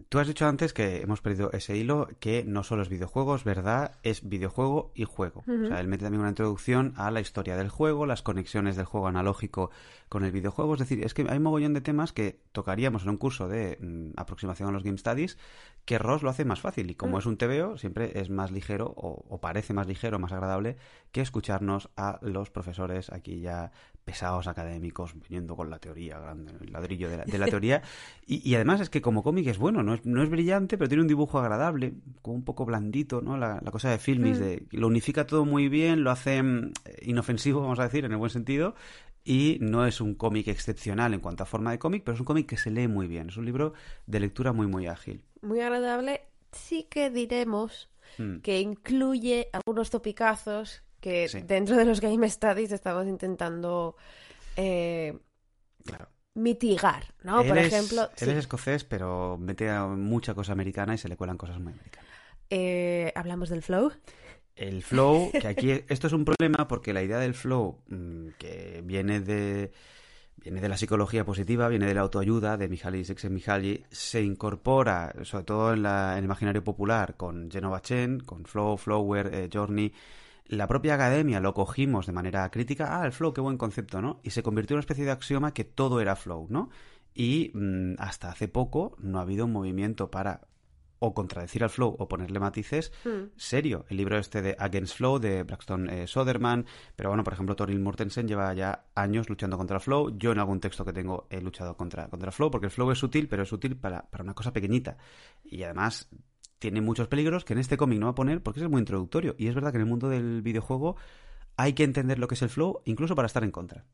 [0.09, 3.97] Tú has dicho antes que hemos perdido ese hilo, que no solo es videojuegos, ¿verdad?
[4.03, 5.43] Es videojuego y juego.
[5.47, 8.85] O sea, él mete también una introducción a la historia del juego, las conexiones del
[8.85, 9.71] juego analógico
[10.07, 10.73] con el videojuego.
[10.73, 13.77] Es decir, es que hay un mogollón de temas que tocaríamos en un curso de
[13.81, 15.37] mm, aproximación a los Game Studies,
[15.85, 16.91] que Ross lo hace más fácil.
[16.91, 20.31] Y como es un TVO, siempre es más ligero, o, o parece más ligero, más
[20.31, 20.77] agradable,
[21.11, 23.71] que escucharnos a los profesores aquí ya
[24.05, 27.81] pesados académicos, viniendo con la teoría grande, el ladrillo de la, de la teoría.
[28.27, 30.87] Y, y además es que como cómic es bueno, no es, no es brillante, pero
[30.87, 33.37] tiene un dibujo agradable, como un poco blandito, ¿no?
[33.37, 37.61] La, la cosa de Filmis, de, lo unifica todo muy bien, lo hace mm, inofensivo,
[37.61, 38.75] vamos a decir, en el buen sentido,
[39.23, 42.25] y no es un cómic excepcional en cuanto a forma de cómic, pero es un
[42.27, 43.73] cómic que se lee muy bien, es un libro
[44.05, 45.23] de lectura muy, muy ágil.
[45.41, 46.21] Muy agradable.
[46.51, 48.37] Sí que diremos Mm.
[48.41, 51.41] que incluye algunos topicazos que Sí.
[51.41, 53.95] dentro de los Game Studies estamos intentando
[54.55, 55.17] eh,
[55.85, 56.07] Claro.
[56.35, 57.43] Mitigar, ¿no?
[57.43, 61.17] Por ejemplo, él sí, es escocés, pero mete a mucha cosa americana y se le
[61.17, 62.11] cuelan cosas muy americanas.
[62.49, 63.91] eh, hablamos del flow.
[64.55, 68.81] El flow, que aquí esto es un problema porque la idea del flow, mm, que
[68.85, 69.71] viene de
[70.37, 75.43] viene de la psicología positiva, viene de la autoayuda de Mihaly Csikszentmihalyi, se incorpora, sobre
[75.45, 79.91] todo en, la- en el imaginario popular, con Genova Chen, con Flow, Flower, eh, Journey.
[80.47, 83.01] La propia academia lo cogimos de manera crítica.
[83.01, 84.19] Ah, el flow, qué buen concepto, ¿no?
[84.23, 86.69] Y se convirtió en una especie de axioma que todo era flow, ¿no?
[87.13, 90.41] Y mm, hasta hace poco no ha habido un movimiento para
[90.99, 93.31] o contradecir al flow o ponerle matices Mm.
[93.35, 93.85] serio.
[93.89, 97.79] El libro este de Against Flow de Braxton eh, Soderman, pero bueno, por ejemplo, Toril
[97.79, 100.17] Mortensen lleva ya años luchando contra el flow.
[100.17, 102.91] Yo en algún texto que tengo he luchado contra, contra el flow, porque el flow
[102.91, 104.97] es útil, pero es útil para, para una cosa pequeñita.
[105.43, 106.09] Y además
[106.59, 109.35] tiene muchos peligros que en este cómic no va a poner porque es muy introductorio.
[109.37, 110.95] Y es verdad que en el mundo del videojuego
[111.57, 113.85] hay que entender lo que es el flow, incluso para estar en contra.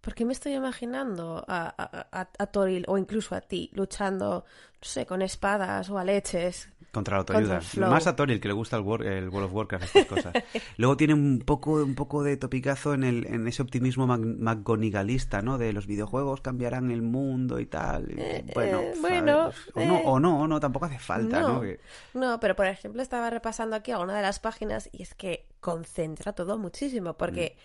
[0.00, 4.44] ¿Por qué me estoy imaginando a, a, a- a Toril o incluso a ti luchando,
[4.80, 6.68] no sé, con espadas o a leches?
[6.92, 7.60] Contra la autoayuda.
[7.88, 10.34] Más a Tori, el que le gusta el, War- el World of Warcraft, estas cosas.
[10.76, 15.40] Luego tiene un poco, un poco de topicazo en, el, en ese optimismo mag- McGonigalista,
[15.40, 15.56] ¿no?
[15.56, 18.10] De los videojuegos cambiarán el mundo y tal.
[18.12, 20.02] Y, bueno, eh, bueno, o, no, eh.
[20.04, 21.48] o no, o no, tampoco hace falta, ¿no?
[21.54, 21.60] No.
[21.62, 21.80] Que-
[22.12, 26.34] No, pero por ejemplo estaba repasando aquí alguna de las páginas y es que concentra
[26.34, 27.56] todo muchísimo porque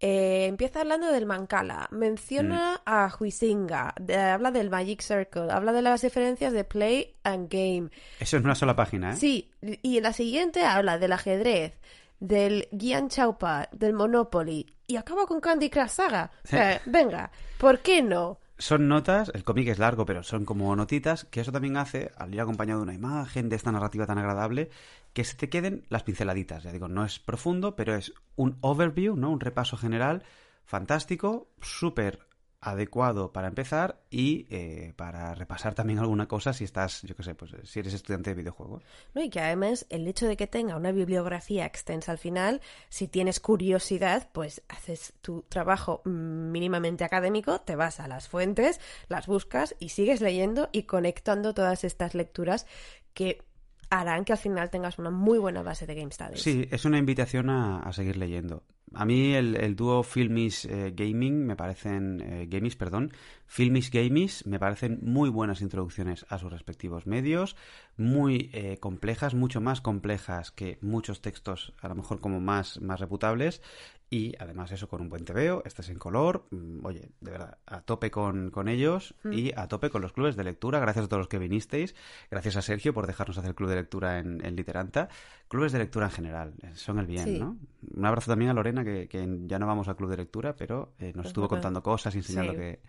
[0.00, 5.82] eh, empieza hablando del Mancala, menciona a Huizinga, de- habla del Magic Circle, habla de
[5.82, 7.90] las diferencias de Play and Game.
[8.20, 9.16] Eso es una sola página, ¿eh?
[9.16, 9.50] Sí,
[9.82, 11.78] y en la siguiente habla del ajedrez,
[12.20, 16.30] del Gian Chaupa, del Monopoly y acaba con Candy Crush Saga.
[16.86, 18.38] Venga, ¿por qué no?
[18.58, 22.32] Son notas, el cómic es largo, pero son como notitas, que eso también hace, al
[22.32, 24.70] ir acompañado de una imagen, de esta narrativa tan agradable,
[25.16, 26.62] que se te queden las pinceladitas.
[26.62, 29.30] Ya digo, no es profundo, pero es un overview, ¿no?
[29.30, 30.22] Un repaso general
[30.66, 32.26] fantástico, súper
[32.60, 37.34] adecuado para empezar y eh, para repasar también alguna cosa si estás, yo qué sé,
[37.34, 38.82] pues si eres estudiante de videojuegos.
[39.14, 43.08] No, y que además el hecho de que tenga una bibliografía extensa al final, si
[43.08, 49.76] tienes curiosidad, pues haces tu trabajo mínimamente académico, te vas a las fuentes, las buscas
[49.78, 52.66] y sigues leyendo y conectando todas estas lecturas
[53.14, 53.46] que
[53.90, 56.42] harán que al final tengas una muy buena base de Game Studies.
[56.42, 58.62] Sí, es una invitación a, seguir leyendo.
[58.94, 63.12] A mí el, dúo Filmis eh, Gaming me parecen, eh, perdón,
[63.46, 67.56] Filmis Gamis me parecen muy buenas introducciones a sus respectivos medios,
[67.96, 73.00] muy eh, complejas, mucho más complejas que muchos textos a lo mejor como más, más
[73.00, 73.60] reputables
[74.08, 77.80] y además eso con un buen TVO, estás en color, mm, oye, de verdad, a
[77.80, 79.32] tope con, ellos mm.
[79.32, 81.94] y a tope con los clubes de lectura, gracias a todos los que vinisteis,
[82.30, 85.08] gracias a Sergio por dejarnos hacer el club de lectura en, Literanta,
[85.48, 87.58] clubes de lectura en general, eh, son el bien, ¿no?
[87.94, 89.08] Un abrazo también a Lorena, que,
[89.46, 92.52] ya no vamos al club de lectura, pero eh, nos pues estuvo contando cosas enseñando
[92.52, 92.80] que...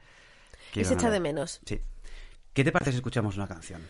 [0.72, 1.62] que y se echa de menos.
[1.66, 1.82] Sí.
[2.54, 3.82] ¿Qué te parece si escuchamos una canción?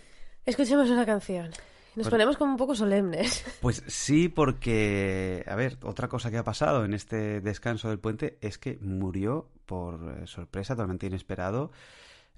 [0.46, 1.52] Escuchemos una canción.
[1.98, 3.44] Nos pues ponemos como un poco solemnes.
[3.62, 8.38] Pues sí, porque, a ver, otra cosa que ha pasado en este descanso del puente
[8.40, 11.72] es que murió por eh, sorpresa, totalmente inesperado,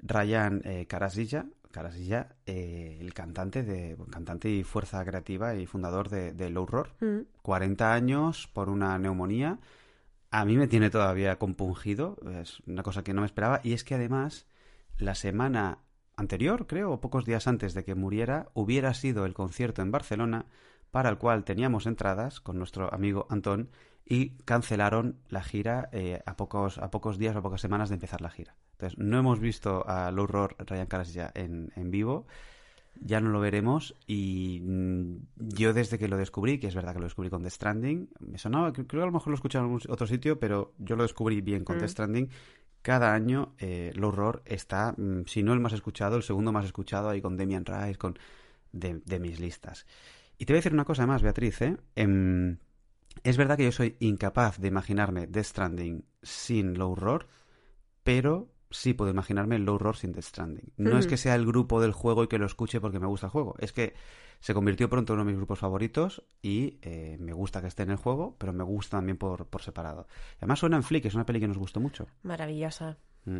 [0.01, 6.31] Ryan eh, Carasilla, Carasilla eh, el cantante de cantante y fuerza creativa y fundador de,
[6.31, 6.95] de Low Roar.
[7.41, 7.91] 40 mm.
[7.91, 9.59] años por una neumonía.
[10.31, 13.83] A mí me tiene todavía compungido, es una cosa que no me esperaba, y es
[13.83, 14.45] que además
[14.97, 15.79] la semana
[16.19, 20.45] anterior, creo, o pocos días antes de que muriera, hubiera sido el concierto en Barcelona
[20.91, 23.69] para el cual teníamos entradas con nuestro amigo Antón
[24.05, 27.95] y cancelaron la gira eh, a, pocos, a pocos días o a pocas semanas de
[27.95, 28.55] empezar la gira.
[28.73, 32.25] Entonces, no hemos visto a Low Roar Ryan Caras ya en, en vivo,
[33.01, 36.99] ya no lo veremos y mm, yo desde que lo descubrí, que es verdad que
[36.99, 39.65] lo descubrí con The Stranding, me sonaba, creo que a lo mejor lo he escuchado
[39.65, 41.89] en otro sitio, pero yo lo descubrí bien con The mm.
[41.89, 42.29] Stranding
[42.81, 46.65] cada año eh, el horror está, mm, si no el más escuchado, el segundo más
[46.65, 48.17] escuchado ahí con Demian Rice, con
[48.71, 49.85] de, mis listas.
[50.37, 51.61] Y te voy a decir una cosa más, Beatriz.
[51.61, 51.77] ¿eh?
[51.95, 52.57] Em,
[53.23, 57.27] es verdad que yo soy incapaz de imaginarme Death Stranding sin Low Roar,
[58.03, 60.71] pero sí puedo imaginarme Low Roar sin Death Stranding.
[60.77, 63.27] No es que sea el grupo del juego y que lo escuche porque me gusta
[63.27, 63.93] el juego, es que
[64.39, 67.83] se convirtió pronto en uno de mis grupos favoritos y eh, me gusta que esté
[67.83, 70.07] en el juego, pero me gusta también por, por separado.
[70.37, 72.07] Además suena en Flick, es una peli que nos gustó mucho.
[72.23, 72.97] Maravillosa.
[73.25, 73.39] Mm.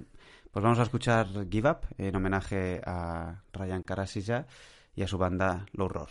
[0.52, 4.46] Pues vamos a escuchar Give Up en homenaje a Ryan Karasilla
[4.96, 6.10] y a su banda Low Roar.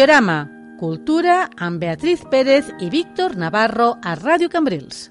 [0.00, 0.48] Miriorama,
[0.80, 1.34] Cultura
[1.66, 5.10] amb Beatriz Pérez i Víctor Navarro a Ràdio Cambrils.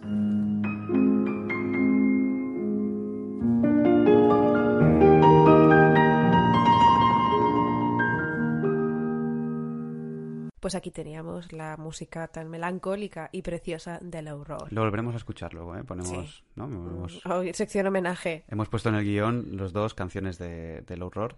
[10.60, 14.72] Pues aquí teníamos la música tan melancólica y preciosa del horror.
[14.72, 15.84] Lo volveremos a escuchar luego, ¿eh?
[15.86, 16.44] Ponemos, Sí.
[16.56, 16.66] ¿no?
[16.66, 18.44] Hemos, Hoy, sección homenaje.
[18.50, 21.36] hemos puesto en el guion los dos canciones de, del horror.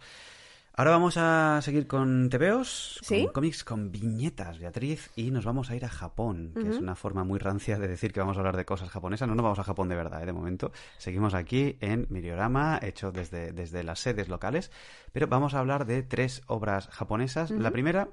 [0.74, 3.26] Ahora vamos a seguir con tebeos, ¿Sí?
[3.26, 6.96] con cómics con viñetas, Beatriz, y nos vamos a ir a Japón, que es una
[6.96, 9.28] forma muy rancia de decir que vamos a hablar de cosas japonesas.
[9.28, 10.26] No nos vamos a Japón de verdad, ¿eh?
[10.26, 10.72] de momento.
[10.98, 14.72] Seguimos aquí en Miriorama, hecho desde, desde las sedes locales,
[15.12, 17.52] pero vamos a hablar de tres obras japonesas.
[17.52, 18.08] La primera,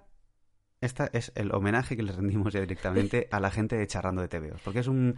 [0.80, 4.28] esta es el homenaje que le rendimos ya directamente a la gente de Charrando de
[4.28, 5.16] TVOs, porque es un,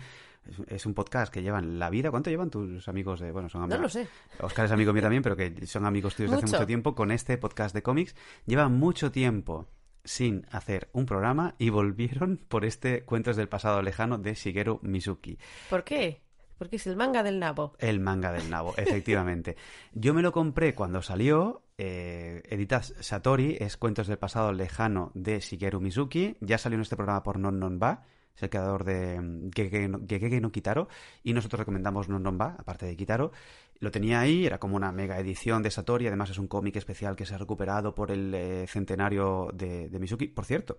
[0.69, 2.11] es un- podcast que llevan la vida.
[2.11, 3.31] ¿Cuánto llevan tus amigos de.?
[3.33, 3.83] Bueno, son No amigos.
[3.83, 4.09] lo sé.
[4.41, 6.57] Oscar es amigo mío también, pero que son amigos tuyos de hace Mucho.
[6.59, 8.15] mucho tiempo con este podcast de cómics.
[8.47, 9.69] Llevan mucho tiempo
[10.03, 15.39] sin hacer un programa y volvieron por este Cuentos del pasado lejano de Shigeru Mizuki.
[15.69, 16.23] ¿Por qué?
[16.61, 17.73] Porque es el manga del nabo.
[17.79, 19.57] El manga del nabo, efectivamente.
[19.95, 21.63] Yo me lo compré cuando salió.
[21.79, 26.37] Eh, editas Satori, es Cuentos del pasado lejano de Shigeru Mizuki.
[26.43, 28.05] Ya salió en este programa por Non Non Ba.
[28.37, 30.89] Es el creador de mm, Gegege no, no Kitaro.
[31.23, 33.33] Y nosotros recomendamos Non Non Ba, aparte de Kitaro.
[33.79, 36.09] Lo tenía ahí, era como una mega edición de Satori.
[36.09, 39.99] Además, es un cómic especial que se ha recuperado por el eh, centenario de, de
[39.99, 40.29] Mizuki.
[40.29, 40.79] Por cierto,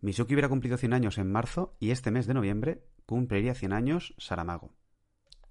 [0.00, 4.14] Mizuki hubiera cumplido 100 años en marzo y este mes de noviembre cumpliría 100 años
[4.16, 4.79] Saramago.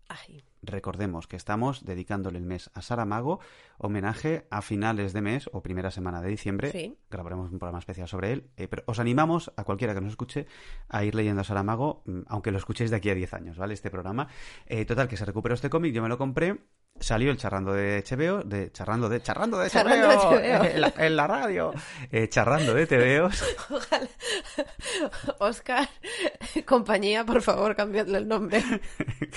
[0.09, 3.39] Ay, Recordemos que estamos dedicándole el mes a Saramago,
[3.77, 6.71] homenaje a finales de mes o primera semana de diciembre.
[6.71, 6.97] Sí.
[7.09, 8.49] Grabaremos un programa especial sobre él.
[8.57, 10.47] eh, pero os animamos a cualquiera que nos escuche
[10.89, 13.73] a ir leyendo a Saramago, mm, aunque lo escuchéis de aquí a 10 años, ¿vale?
[13.73, 14.27] Este programa.
[14.65, 16.59] Eh, total, que se recuperó este cómic, yo me lo compré.
[16.99, 21.15] Salió el charrando de HBO, de charrando de charrando de Charrando de en, la, en
[21.15, 21.73] la radio,
[22.11, 23.21] eh, charrando de
[23.69, 24.07] ojalá.
[25.39, 25.87] Oscar,
[26.65, 28.63] compañía, por favor, cambiadle el nombre.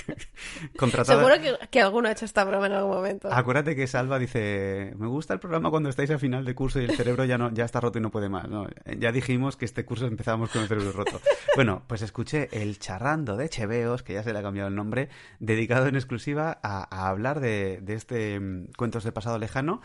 [0.77, 1.19] contratada.
[1.19, 3.29] Seguro que, que alguno ha hecho esta broma en algún momento.
[3.31, 6.85] Acuérdate que Salva dice, me gusta el programa cuando estáis a final de curso y
[6.85, 8.47] el cerebro ya no ya está roto y no puede más.
[8.49, 11.21] No, ya dijimos que este curso empezábamos con el cerebro roto.
[11.55, 15.09] Bueno, pues escuché el charrando de Cheveos, que ya se le ha cambiado el nombre,
[15.39, 19.81] dedicado en exclusiva a, a hablar de, de este mm, cuentos de pasado lejano.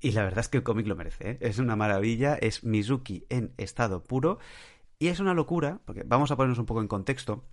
[0.00, 1.32] Y la verdad es que el cómic lo merece.
[1.32, 1.38] ¿eh?
[1.40, 4.38] Es una maravilla, es Mizuki en estado puro.
[4.98, 7.44] Y es una locura, porque vamos a ponernos un poco en contexto.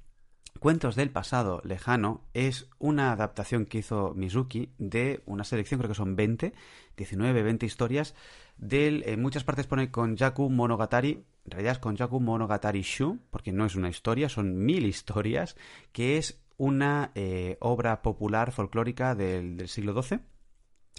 [0.60, 5.96] Cuentos del pasado lejano es una adaptación que hizo Mizuki de una selección, creo que
[5.96, 6.54] son 20,
[6.96, 8.15] 19, 20 historias,
[8.58, 13.20] del, en muchas partes pone con Yaku Monogatari, en realidad es con Yaku Monogatari Shu,
[13.30, 15.56] porque no es una historia, son mil historias,
[15.91, 20.20] que es una eh, obra popular folclórica del, siglo XII,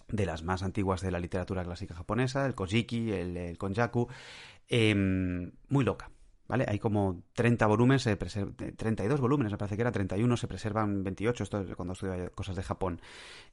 [0.08, 4.08] de las más antiguas de la literatura clásica japonesa, el Kojiki, el, Konjaku,
[4.68, 6.10] em, muy loca.
[6.46, 6.64] ¿Vale?
[6.66, 10.48] Hay como 30 volúmenes, se preser- eh, 32 volúmenes, me parece que era 31, se
[10.48, 13.02] preservan 28, esto es cuando estudiaba cosas de Japón.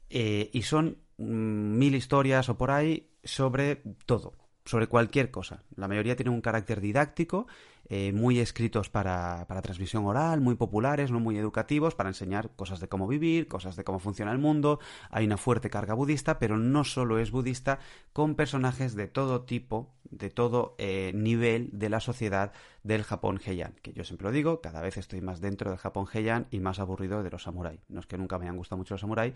[0.08, 4.32] Eh, y son mm, mil historias o por ahí sobre todo,
[4.64, 5.62] sobre cualquier cosa.
[5.74, 7.46] La mayoría tienen un carácter didáctico,
[7.88, 12.80] eh, muy escritos para, para transmisión oral, muy populares, no muy educativos, para enseñar cosas
[12.80, 14.80] de cómo vivir, cosas de cómo funciona el mundo.
[15.10, 17.78] Hay una fuerte carga budista, pero no solo es budista,
[18.12, 23.74] con personajes de todo tipo, de todo eh, nivel de la sociedad del Japón Heian.
[23.82, 26.78] Que yo siempre lo digo, cada vez estoy más dentro del Japón Heian y más
[26.78, 27.80] aburrido de los samuráis.
[27.88, 29.34] No es que nunca me hayan gustado mucho los samuráis,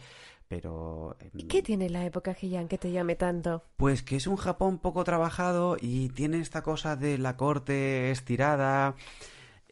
[0.48, 1.16] pero...
[1.20, 3.64] eh, ¿Y qué tiene la época Heian que te llame tanto?
[3.76, 8.94] pues que es un Japón poco trabajado y tiene esta cosa de la corte estirada.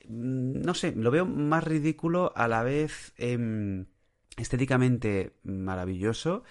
[0.09, 3.87] Mm, No sé, lo veo más ridículo a la vez em,
[4.37, 6.45] estéticamente maravilloso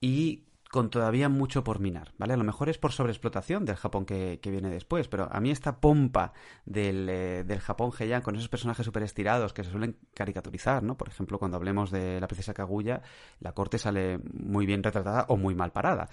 [0.00, 0.44] y
[0.74, 2.32] con todavía mucho por minar, ¿vale?
[2.34, 5.52] A lo mejor es por sobreexplotación del Japón que, que viene después, pero a mí
[5.52, 6.32] esta pompa
[6.66, 10.96] del, eh, del Japón Heian con esos personajes súper estirados que se suelen caricaturizar, ¿no?
[10.96, 13.02] Por ejemplo, cuando hablemos de la princesa Kaguya,
[13.38, 16.08] la corte sale muy bien retratada o muy mal parada.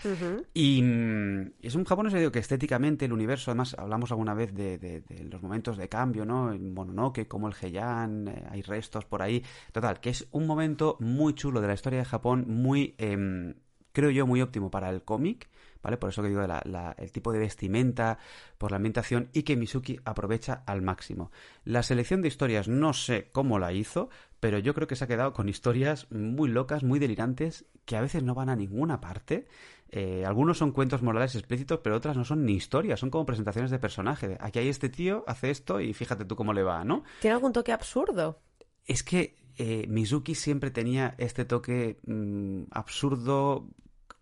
[0.53, 1.83] Y mm, es un
[2.19, 5.89] digo, que estéticamente el universo, además hablamos alguna vez de, de- de los momentos de
[5.89, 6.51] cambio, ¿no?
[6.51, 9.43] El Mononoke, como el Heian, eh, hay restos por ahí.
[9.71, 13.55] Total, que es un momento muy chulo de la historia de Japón, muy, em,
[13.91, 15.49] creo yo, muy óptimo para el cómic,
[15.81, 15.97] ¿vale?
[15.97, 18.19] Por eso que digo la- la- el tipo de vestimenta,
[18.57, 21.31] por la ambientación, y que Mizuki aprovecha al máximo.
[21.65, 25.07] La selección de historias no sé cómo la hizo, pero yo creo que se ha
[25.07, 29.47] quedado con historias muy locas, muy delirantes, que a veces no van a ninguna parte.
[29.89, 33.71] Eh, algunos son cuentos morales explícitos, pero otras no son ni historias, son como presentaciones
[33.71, 34.37] de personaje.
[34.39, 37.03] Aquí hay este tío, hace esto y fíjate tú cómo le va, ¿no?
[37.19, 38.39] ¿Tiene algún toque absurdo?
[38.85, 43.67] Es que eh, Mizuki siempre tenía este toque mm, absurdo,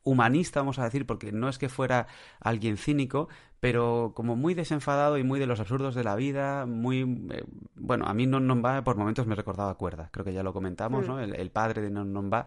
[0.04, 2.08] humanista, vamos a decir, porque no es que fuera
[2.40, 7.02] alguien cínico, pero como muy desenfadado y muy de los absurdos de la vida, muy...
[7.32, 7.44] eh,
[7.76, 10.44] bueno, a mí Non Non Va por momentos me recordaba a Cuerda, creo que ya
[10.44, 11.08] lo comentamos, Mm.
[11.08, 11.20] ¿no?
[11.20, 12.46] El, el padre de Non Non Va.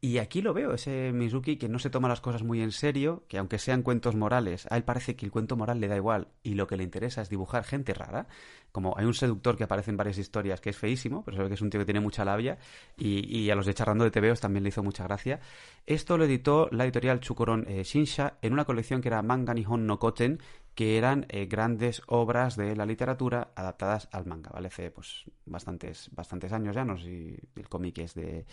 [0.00, 3.24] Y aquí lo veo, ese Mizuki que no se toma las cosas muy en serio,
[3.28, 6.28] que aunque sean cuentos morales, a él parece que el cuento moral le da igual
[6.42, 8.26] y lo que le interesa es dibujar gente rara.
[8.72, 11.48] Como hay un seductor que aparece en varias historias que es feísimo, pero se ve
[11.48, 12.56] que es un tío que tiene mucha labia
[12.96, 15.40] y, y a los de Charrando de TVOs también le hizo mucha gracia.
[15.86, 19.86] Esto lo editó la editorial Chukoron eh, Shinsha en una colección que era Manga Nihon
[19.86, 20.38] no Koten,
[20.74, 24.68] que eran eh, grandes obras de la literatura adaptadas al manga, ¿vale?
[24.68, 28.46] Hace pues bastantes, bastantes años ya, no sé si el cómic es de,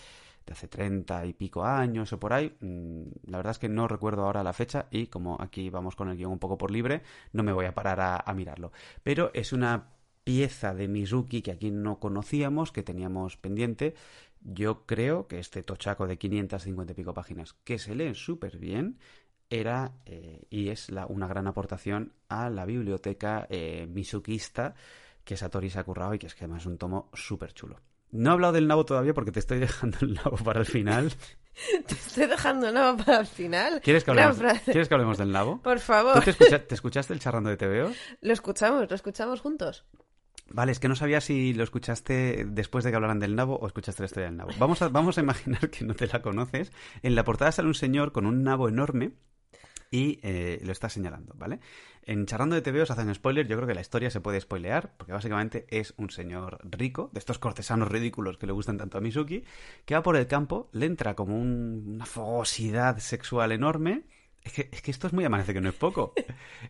[0.46, 2.56] de hace treinta y pico años o por ahí.
[2.60, 6.10] Mm, La verdad es que no recuerdo ahora la fecha y como aquí vamos con
[6.10, 7.02] el guion un poco por libre,
[7.34, 8.72] no me voy a parar a, a mirarlo.
[9.04, 9.94] Pero es una
[10.24, 13.96] pieza de Mizuki que aquí no conocíamos, que teníamos pendiente.
[14.42, 18.98] Yo creo que este tochaco de 550 y pico páginas, que se leen súper bien,
[19.50, 24.76] era eh, y es la, una gran aportación a la biblioteca eh, misukista
[25.24, 27.80] que Satori se ha currado y que es que además es un tomo súper chulo.
[28.12, 31.12] No he hablado del nabo todavía porque te estoy dejando el nabo para el final.
[31.88, 33.82] Te estoy dejando nada para el final.
[33.82, 34.72] ¿Quieres que hablemos, frase.
[34.72, 35.60] ¿quieres que hablemos del nabo?
[35.64, 36.24] Por ¿Tú favor.
[36.24, 37.92] te, escucha- te escuchaste el charrando de TVO?
[38.22, 39.84] Lo escuchamos, lo escuchamos juntos.
[40.52, 43.66] Vale, es que no sabía si lo escuchaste después de que hablaran del nabo o
[43.66, 44.52] escuchaste la historia del nabo.
[44.60, 46.72] Vamos a, vamos a imaginar que no te la conoces.
[47.02, 49.14] En la portada sale un señor con un nabo enorme
[49.92, 51.60] y eh, lo está señalando, ¿vale?
[52.04, 54.94] En Charrando de TV os hacen spoiler, yo creo que la historia se puede spoilear,
[54.98, 59.02] porque básicamente es un señor rico, de estos cortesanos ridículos que le gustan tanto a
[59.02, 59.44] Mizuki,
[59.86, 64.04] que va por el campo, le entra como un- una fogosidad sexual enorme.
[64.44, 66.14] Es que, es que esto es muy amanece que no es poco.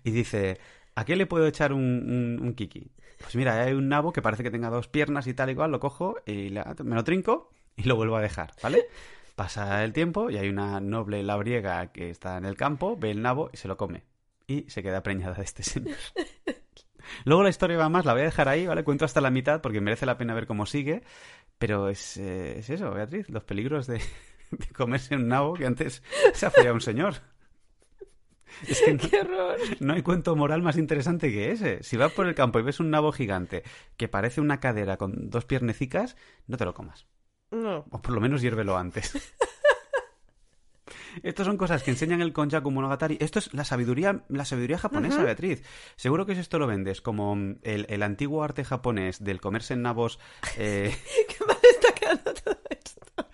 [0.03, 0.57] Y dice,
[0.95, 2.91] ¿a qué le puedo echar un, kiki?
[3.19, 5.71] Pues mira, hay un nabo que parece que tenga dos piernas y tal y cual,
[5.71, 6.49] lo cojo y
[6.83, 8.85] me lo trinco y lo vuelvo a dejar, ¿vale?
[9.37, 13.21] Pasa el tiempo y hay una noble labriega que está en el campo, ve el
[13.21, 14.03] nabo y se lo come.
[14.47, 15.95] Y se queda preñada de este señor.
[17.23, 18.83] Luego la historia va más, la voy a dejar ahí, ¿vale?
[18.83, 21.03] Cuento hasta la mitad porque merece la pena ver cómo sigue.
[21.59, 24.01] Pero es, eh, es eso, Beatriz, los peligros de,
[24.49, 26.01] de comerse un nabo que antes
[26.33, 27.13] se ha follado un señor.
[28.67, 29.59] Es que no, ¡Qué horror!
[29.81, 31.83] no hay cuento moral más interesante que ese.
[31.83, 33.61] Si vas por el campo y ves un nabo gigante
[33.97, 36.15] que parece una cadera con dos piernecicas,
[36.47, 37.05] no te lo comas.
[37.51, 37.85] No.
[37.91, 39.13] O por lo menos hiérvelo antes.
[41.23, 43.17] Estas son cosas que enseñan el Konjaku Monogatari.
[43.19, 45.63] Esto es la sabiduría, la sabiduría japonesa, Beatriz.
[45.95, 49.73] Seguro que si esto lo vendes como mm, el, el antiguo arte japonés del comerse
[49.73, 50.19] en nabos,
[50.57, 50.95] eh,
[51.27, 53.29] ¡Qué mal está quedando todo esto!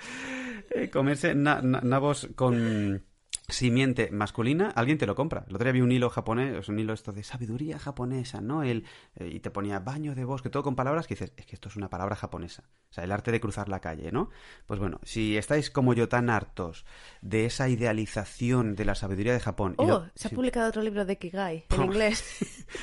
[0.71, 3.03] eh, comerse na- na- nabos con
[3.49, 5.43] simiente masculina, alguien te lo compra.
[5.49, 8.63] El otro día vi un hilo japonés, un hilo esto de sabiduría japonesa, ¿no?
[8.63, 8.85] El,
[9.15, 11.67] eh, y te ponía baño de bosque, todo con palabras que dices, es que esto
[11.67, 12.63] es una palabra japonesa.
[12.89, 14.29] O sea, el arte de cruzar la calle, ¿no?
[14.65, 16.85] Pues bueno, si estáis como yo tan hartos
[17.21, 19.73] de esa idealización de la sabiduría de Japón...
[19.77, 20.35] Oh, lo- se ha sí.
[20.35, 22.23] publicado otro libro de Kigai en inglés.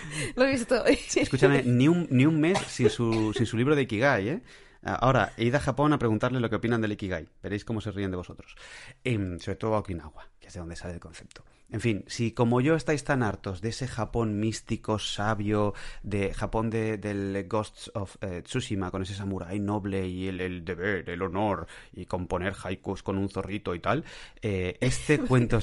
[0.36, 0.98] Lo he visto hoy.
[1.16, 4.42] Escúchame, ni un, ni un mes sin su, sin su libro de Ikigai, ¿eh?
[4.83, 7.28] Ahora, id a Japón a preguntarle lo que opinan del Ikigai.
[7.43, 8.57] Veréis cómo se ríen de vosotros.
[9.05, 11.45] Em, sobre todo a Okinawa, que es de donde sale el concepto.
[11.72, 16.68] En fin, si como yo estáis tan hartos de ese Japón místico, sabio, de Japón
[16.68, 21.22] de, del Ghosts of eh, Tsushima, con ese samurái noble y el, el deber, el
[21.22, 24.05] honor, y componer haikus con un zorrito y tal,
[24.43, 25.61] eh, este cuento...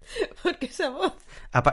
[0.42, 1.12] Porque esa voz.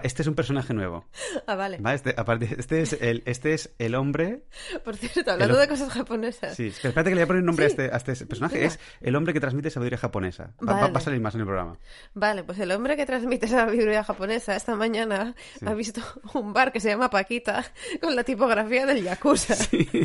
[0.03, 1.05] Este es un personaje nuevo.
[1.45, 1.77] Ah, vale.
[1.79, 1.95] ¿vale?
[1.95, 4.43] Este, aparte, este, es el, este es el hombre
[4.83, 6.55] Por cierto, hablando El- de cosas japonesas.
[6.55, 7.75] Sí, espera, espérate que le voy a poner un nombre Sí.
[7.81, 8.55] a, este, a este personaje.
[8.55, 8.67] Venga.
[8.67, 10.51] Es el hombre que transmite sabiduría japonesa.
[10.61, 10.93] Va, va- Vale.
[10.93, 11.77] va a salir más en el programa.
[12.13, 16.01] Vale, pues el hombre que transmite sabiduría japonesa esta mañana ha visto
[16.33, 17.63] un bar que se llama Paquita
[18.01, 19.55] con la tipografía del Yakuza.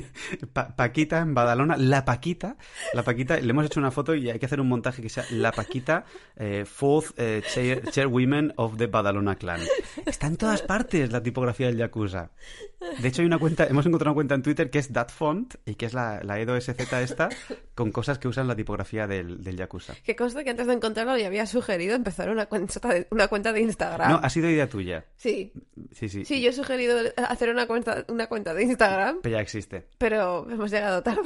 [0.52, 1.76] Pa- Paquita en Badalona.
[1.76, 2.56] La Paquita.
[2.94, 3.36] La Paquita.
[3.38, 6.04] Le hemos hecho una foto y hay que hacer un montaje que sea La Paquita,
[6.36, 7.82] eh, fourth eh, chair,
[8.12, 9.60] chairwoman of the Badalona clan.
[10.06, 12.30] Está en todas partes la tipografía del Yakuza.
[13.00, 15.54] De hecho, hay una cuenta, hemos encontrado una cuenta en Twitter que es That Font
[15.64, 17.28] y que es la, la Edo SZ esta
[17.74, 19.94] con cosas que usan la tipografía del, del Yakuza.
[20.04, 23.52] Que consta que antes de encontrarlo ya había sugerido empezar una cuenta de, una cuenta
[23.52, 24.10] de Instagram.
[24.10, 25.04] No, ha sido idea tuya.
[25.16, 25.52] Sí,
[25.92, 26.24] Sí, sí.
[26.24, 26.98] sí, yo he sugerido
[27.28, 29.86] hacer una cuenta, una cuenta de Instagram, Pero ya existe.
[29.98, 31.22] pero hemos llegado tarde.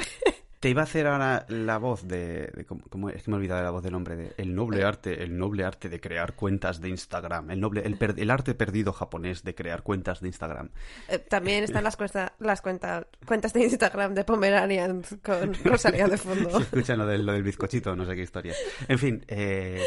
[0.61, 2.47] Te iba a hacer ahora la voz de...
[2.55, 4.33] de ¿cómo- cómo es que me he olvidado de la voz del hombre de...
[4.39, 7.51] El noble arte, el noble arte de crear cuentas de Instagram.
[7.51, 7.83] El noble...
[7.85, 10.71] El, per- el arte perdido japonés de crear cuentas de Instagram.
[11.09, 16.17] Eh, también están las, cuesta- las cuenta- cuentas de Instagram de Pomeranian con Rosalía de
[16.17, 16.59] fondo.
[16.59, 18.55] Escuchan lo del, lo del bizcochito, no sé qué historia.
[18.89, 19.83] En fin, eh,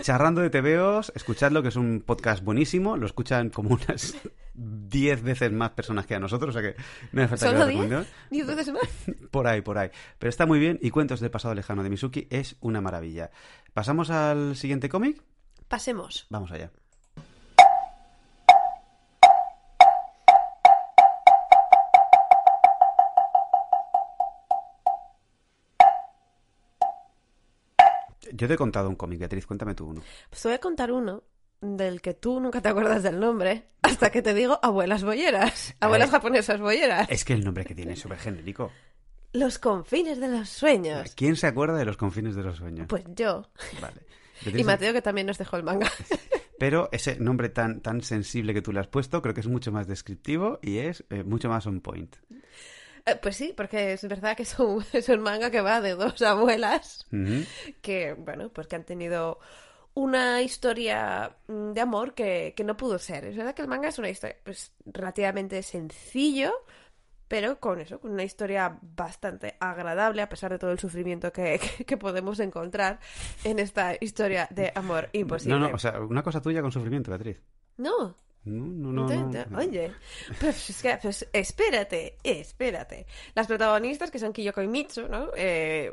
[0.00, 2.96] charrando de TVOs, escuchadlo, que es un podcast buenísimo.
[2.96, 4.16] Lo escuchan como unas
[4.54, 6.80] 10 veces más personas que a nosotros, o sea que
[7.12, 7.68] no hace falta que ¿Solo lo 10?
[7.80, 8.06] recomendemos.
[8.30, 9.16] ¿Diez veces más?
[9.30, 9.90] Por ahí, por ahí.
[10.18, 13.30] Pero está muy bien y Cuentos del pasado lejano de Mizuki es una maravilla.
[13.74, 15.22] ¿Pasamos al siguiente cómic?
[15.68, 16.26] Pasemos.
[16.30, 16.70] Vamos allá.
[28.36, 30.02] Yo te he contado un cómic, Beatriz, cuéntame tú uno.
[30.28, 31.22] Pues te voy a contar uno
[31.60, 36.10] del que tú nunca te acuerdas del nombre hasta que te digo abuelas bolleras, abuelas
[36.10, 37.08] japonesas bolleras.
[37.10, 38.70] Es que el nombre que tiene es súper genérico.
[39.32, 41.14] Los confines de los sueños.
[41.14, 42.86] ¿Quién se acuerda de los confines de los sueños?
[42.88, 43.48] Pues yo.
[43.80, 44.02] Vale.
[44.44, 45.90] Y Mateo que también nos dejó el manga.
[46.58, 49.72] Pero ese nombre tan, tan sensible que tú le has puesto creo que es mucho
[49.72, 52.16] más descriptivo y es eh, mucho más on point.
[53.06, 55.94] Eh, Pues sí, porque es verdad que es un, es un manga que va de
[55.94, 57.06] dos abuelas
[57.80, 59.38] que, bueno, pues que han tenido
[59.94, 63.24] una historia mm, de amor que, que no pudo ser.
[63.24, 66.52] Es verdad que el manga es una historia pues, relativamente sencillo,
[67.28, 71.58] pero con eso, con una historia bastante agradable, a pesar de todo el sufrimiento que,
[71.78, 73.00] que- que podemos encontrar
[73.44, 75.58] en esta historia de amor imposible.
[75.58, 77.40] No, no, o sea, una cosa tuya con sufrimiento, Beatriz.
[77.78, 78.14] No,
[78.46, 79.58] No, no, no.
[79.58, 79.92] Oye,
[80.40, 83.06] pues, es que, pues espérate, espérate.
[83.34, 85.30] Las protagonistas, que son Kiyoko y Mitsu, ¿no?
[85.36, 85.92] Eh,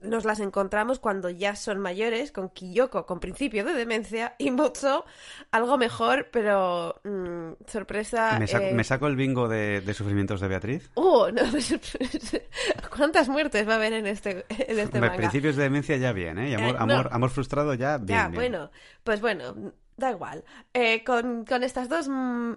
[0.00, 5.04] nos las encontramos cuando ya son mayores, con Kiyoko con principio de demencia y Mitsu
[5.50, 8.38] algo mejor, pero mm, sorpresa.
[8.38, 10.90] ¿Me, saco, eh, me saco el bingo de, de sufrimientos de Beatriz?
[10.94, 11.30] ¡Oh!
[11.30, 11.42] no,
[12.96, 15.16] ¿Cuántas muertes va a haber en este, en este manga?
[15.16, 16.50] principios de demencia ya bien, ¿eh?
[16.50, 16.78] Y amor, Eh, no.
[16.94, 18.08] amor, amor frustrado ya bien.
[18.08, 18.34] Ya, bien.
[18.34, 18.70] bueno,
[19.04, 20.44] pues bueno, da igual.
[20.74, 22.52] Eh, con, con estas dos mm,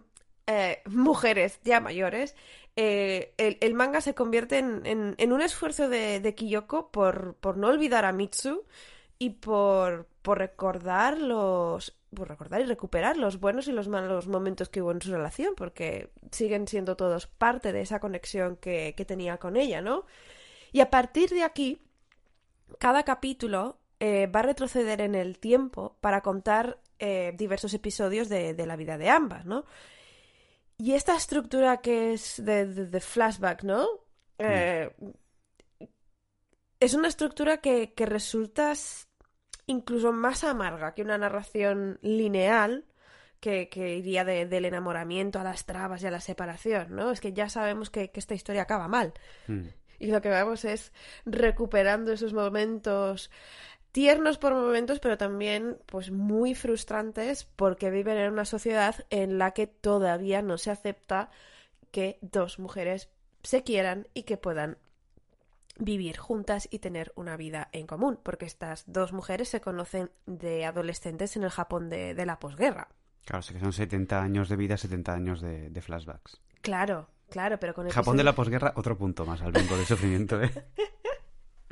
[0.48, 2.36] eh, mujeres ya mayores,
[2.76, 4.82] eh, el, el manga se convierte en,
[5.18, 8.64] en- un esfuerzo de, de Kiyoko por, por no olvidar a Mitsu
[9.20, 14.70] y por, por recordar los por recordar y recuperar los buenos y los malos momentos
[14.70, 19.04] que hubo en su relación, porque siguen siendo todos parte de esa conexión que, que
[19.04, 20.06] tenía con ella, ¿no?
[20.72, 21.80] Y a partir de aquí,
[22.80, 28.66] cada capítulo va a retroceder en el tiempo para contar eh, diversos episodios de, de
[28.66, 29.66] la vida de ambas, ¿no?
[30.78, 33.86] Y esta estructura que es de, de- de flashback, ¿no?
[34.40, 34.90] Eh,
[36.80, 38.74] es una estructura que, que resulta
[39.68, 42.86] incluso más amarga que una narración lineal
[43.40, 47.12] que, que iría de- del enamoramiento a las trabas y a la separación, ¿no?
[47.12, 49.14] Es que ya sabemos que- que esta historia acaba mal.
[49.48, 49.68] Mm.
[50.00, 50.92] Y lo que vamos es
[51.26, 53.30] recuperando esos momentos
[53.94, 59.52] tiernos por momentos, pero también pues muy frustrantes porque viven en una sociedad en la
[59.52, 61.30] que todavía no se acepta
[61.92, 63.10] que dos mujeres
[63.44, 64.78] se quieran y que puedan
[65.78, 70.66] vivir juntas y tener una vida en común, porque estas dos mujeres se conocen de
[70.66, 72.90] adolescentes en el Japón de, de la posguerra.
[73.26, 76.42] Claro, sé que son 70 años de vida, 70 años de, de flashbacks.
[76.62, 80.42] Claro, claro, pero con Japón de la posguerra, otro punto más al bingo de sufrimiento,
[80.42, 80.52] ¿eh?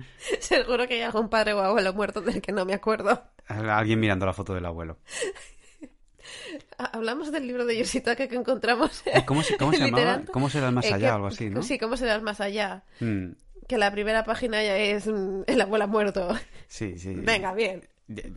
[0.40, 3.24] Seguro que hay algún padre o abuelo muerto del que no me acuerdo.
[3.48, 4.98] Alguien mirando la foto del abuelo.
[6.78, 9.04] Hablamos del libro de Yoshitaka que encontramos.
[9.14, 10.22] ¿Y ¿Cómo se, cómo se llamaba?
[10.32, 11.62] ¿Cómo será el más Eh, allá que- o algo así, no?
[11.64, 12.84] Sí, ¿cómo será el más allá?
[13.00, 13.32] Mm,
[13.68, 16.30] Que la primera página ya es mm, el abuelo ha muerto.
[16.68, 17.14] sí, sí.
[17.16, 17.88] Venga, bien.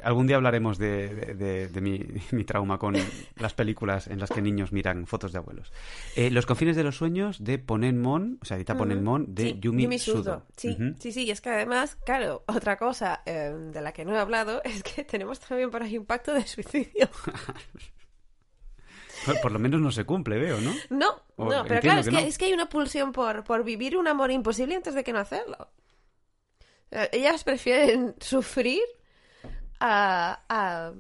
[0.03, 2.01] Algún día hablaremos de, de- de- de mi,
[2.33, 2.95] mi trauma con
[3.37, 5.73] las películas en las que niños miran fotos de abuelos.
[6.17, 9.99] Eh, los confines de los sueños de Ponenmon, o sea, edita Ponenmon, de Sí, Yumi,
[9.99, 10.47] Sudo.
[10.57, 14.15] Sí, sí, sí, y es que además, claro, otra cosa eh, de la que no
[14.15, 17.09] he hablado es que tenemos también por ahí un pacto de suicidio.
[19.41, 20.75] Por, lo menos no se cumple, veo, ¿no?
[20.91, 22.19] No, O no, pero claro, es que no.
[22.19, 25.19] es que hay una pulsión por, por vivir un amor imposible antes de que no
[25.19, 25.71] hacerlo.
[26.91, 28.83] Eh, Ellas prefieren sufrir
[29.87, 30.93] a, a,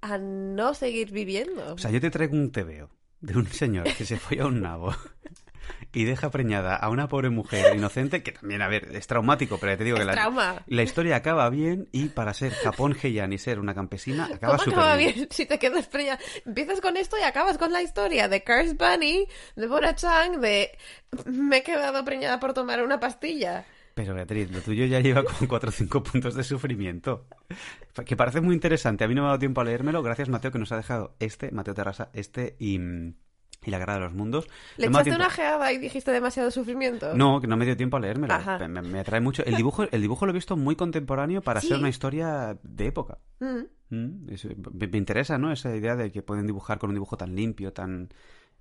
[0.00, 1.74] a no seguir viviendo.
[1.74, 2.90] O sea, yo te traigo un tebeo
[3.20, 4.92] de un señor que se fue a un nabo
[5.92, 9.72] y deja preñada a una pobre mujer inocente, que también, a ver, es traumático, pero
[9.74, 13.32] ya te digo Es que la, la historia acaba bien y para ser Japón Heian
[13.32, 15.14] y ser una campesina acaba ¿Cómo súper acaba bien.
[15.14, 16.18] bien si te quedas preñada?
[16.44, 20.76] Empiezas con esto y acabas con la historia de Curse Bunny, de Bora Chang, de
[21.26, 23.64] me he quedado preñada por tomar una pastilla.
[23.94, 27.26] Pero Beatriz, lo tuyo ya lleva como 4 o 5 puntos de sufrimiento.
[28.06, 29.04] Que parece muy interesante.
[29.04, 30.02] A mí no me ha dado tiempo a leérmelo.
[30.02, 34.00] Gracias, Mateo, que nos ha dejado este, Mateo Terrasa, este y, y La Guerra de
[34.00, 34.46] los Mundos.
[34.78, 37.14] ¿Le No echaste una geada y dijiste demasiado sufrimiento?
[37.14, 38.34] No, que no me dio tiempo a leérmelo.
[38.68, 39.44] Me, me atrae mucho.
[39.44, 41.68] El dibujo, el dibujo lo he visto muy contemporáneo para Sí.
[41.68, 43.18] ser una historia de época.
[43.40, 43.94] Mm.
[43.94, 45.52] Mm, es- me, me interesa, ¿no?
[45.52, 48.08] Esa idea de que pueden dibujar con un dibujo tan limpio, tan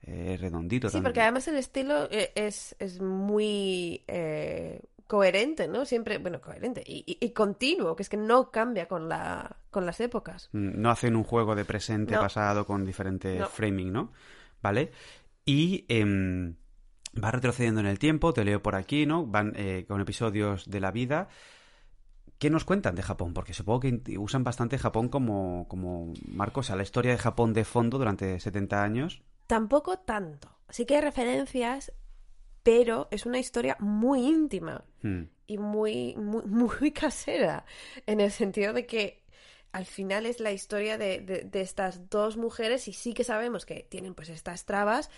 [0.04, 0.90] eh, redondito.
[0.90, 4.82] Sí, porque además el estilo eh, es, es muy eh,
[5.12, 5.84] coherente, ¿no?
[5.84, 9.86] Siempre, bueno, coherente y, y- y continuo, que es que no cambia con, la, con
[9.86, 10.48] las épocas.
[10.54, 12.22] Mm, No hacen un juego de presente, No.
[12.22, 13.48] pasado, con diferente No.
[13.50, 14.14] framing, ¿no?
[14.62, 14.92] ¿Vale?
[15.44, 16.56] Y em,
[17.22, 19.26] va retrocediendo en el tiempo, te leo por aquí, ¿no?
[19.26, 21.28] Van eh, con episodios de la vida.
[22.38, 23.34] ¿Qué nos cuentan de Japón?
[23.34, 27.52] Porque supongo que usan bastante Japón como, como marco, o sea, la historia de Japón
[27.52, 29.22] de fondo durante 70 años.
[29.48, 30.48] Tampoco tanto.
[30.70, 31.92] Sí que hay referencias
[32.64, 35.24] pero es una historia muy íntima Mm.
[35.48, 36.44] y muy, muy,
[36.80, 37.66] muy casera,
[38.06, 39.24] en el sentido de que
[39.72, 43.66] al final es la historia de, de- de estas dos mujeres y sí que sabemos
[43.66, 45.10] que tienen pues estas trabas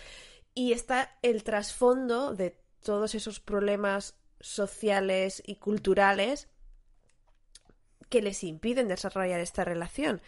[0.54, 6.48] y está el trasfondo de todos esos problemas sociales y culturales
[8.08, 10.20] que les impiden desarrollar esta relación.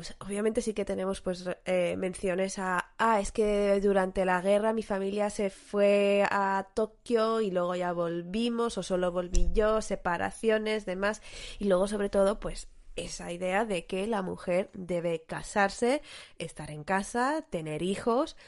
[0.00, 4.72] Pues obviamente sí que tenemos pues eh, menciones a, ah, es que durante la guerra
[4.72, 10.86] mi familia se fue a Tokio y luego ya volvimos o solo volví yo, separaciones,
[10.86, 11.20] demás.
[11.58, 16.00] Y luego sobre todo pues esa idea de que la mujer debe casarse,
[16.38, 18.38] estar en casa, tener hijos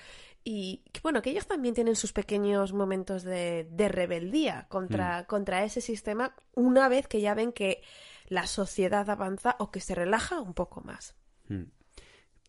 [0.45, 5.83] y bueno, que ellos también tienen sus pequeños momentos de, de rebeldía contra, contra ese
[5.83, 7.83] sistema una vez que ya ven que
[8.29, 11.15] la sociedad avanza o que se relaja un poco más.
[11.59, 11.71] Mm.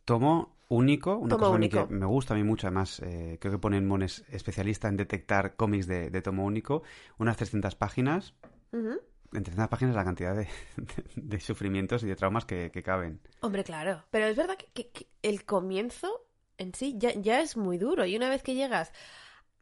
[0.06, 1.88] Tomo único, una Tomo cosa único.
[1.88, 5.56] que me gusta a mí mucho, además eh, creo que ponen Mones especialista en detectar
[5.56, 6.84] cómics de, de tomo único,
[7.20, 8.34] unas 300 páginas,
[8.72, 9.00] Ujú.
[9.34, 10.48] en 300 páginas la cantidad de,
[10.78, 13.20] de- de sufrimientos y de traumas que, que caben.
[13.42, 14.04] Hombre, claro.
[14.12, 16.26] Pero es verdad que, que- que el comienzo
[16.58, 18.06] en sí ya, ya es muy duro.
[18.06, 18.92] Y una vez que llegas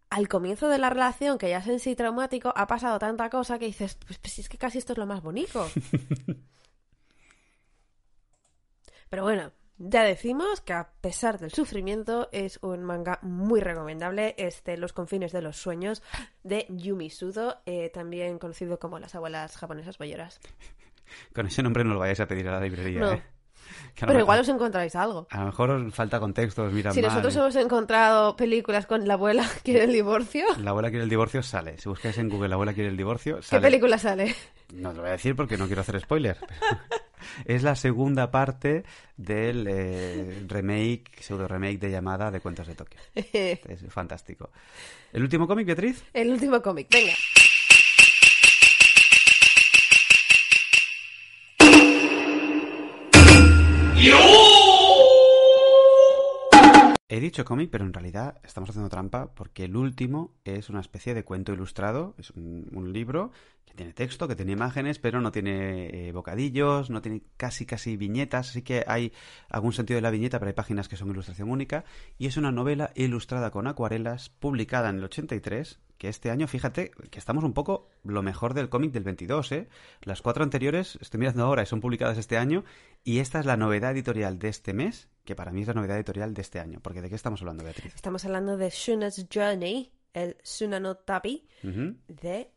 [0.10, 3.60] al comienzo de la relación, que ya es en sí traumático, ha pasado tanta cosa
[3.60, 5.68] que dices, pues, pues es que casi esto es lo más bonito.
[9.12, 14.78] Pero bueno, ya decimos que a pesar del sufrimiento es un manga muy recomendable, este
[14.78, 16.02] Los confines de los sueños
[16.44, 20.40] de Yumi Sudo, eh, también conocido como las abuelas japonesas boyeras.
[21.36, 23.12] Con ese nombre no lo vayáis a pedir a la librería, No.
[23.12, 23.24] ¿eh?
[24.00, 25.28] Pero me- igual os encontráis algo.
[25.30, 27.40] A lo mejor os falta contexto, os miran Si mal, nosotros ¿eh?
[27.40, 31.78] hemos encontrado películas con la abuela quiere el divorcio, La abuela quiere el divorcio, sale.
[31.78, 33.62] Si buscáis en Google la abuela quiere el divorcio, ¿qué sale.
[33.62, 34.34] película sale?
[34.74, 36.38] No te lo voy a decir porque no quiero hacer spoiler.
[36.40, 36.82] pero
[37.46, 38.84] es la segunda parte
[39.18, 43.00] del eh, remake, pseudo remake de llamada de Cuentos de Tokio.
[43.16, 44.50] Es fantástico.
[45.14, 46.04] ¿El último cómic, Beatriz?
[46.14, 47.14] El último cómic, venga.
[57.14, 61.14] He dicho cómic, pero en realidad estamos haciendo trampa porque el último es una especie
[61.14, 62.16] de cuento ilustrado.
[62.18, 63.32] Es un, un libro
[63.72, 67.96] que tiene texto, que tiene imágenes, pero no tiene eh, bocadillos, no tiene casi casi
[67.96, 68.50] viñetas.
[68.50, 69.14] Así que hay
[69.50, 71.86] algún sentido de la viñeta, pero hay páginas que son ilustración única.
[72.18, 76.92] Y es una novela ilustrada con acuarelas, publicada en el 83, que este año, fíjate,
[77.10, 79.70] que estamos un poco lo mejor del cómic del 22, ¿eh?
[80.02, 82.66] Las cuatro anteriores, estoy mirando ahora, y son publicadas este año,
[83.06, 85.96] y esta es la novedad editorial de este mes, que para mí es la novedad
[85.96, 86.80] editorial de este año.
[86.82, 87.96] Porque ¿de qué estamos hablando, Beatriz?
[87.96, 91.96] Estamos hablando de Shuna's Journey, el Suna no Tabi, Ujú.
[92.10, 92.52] de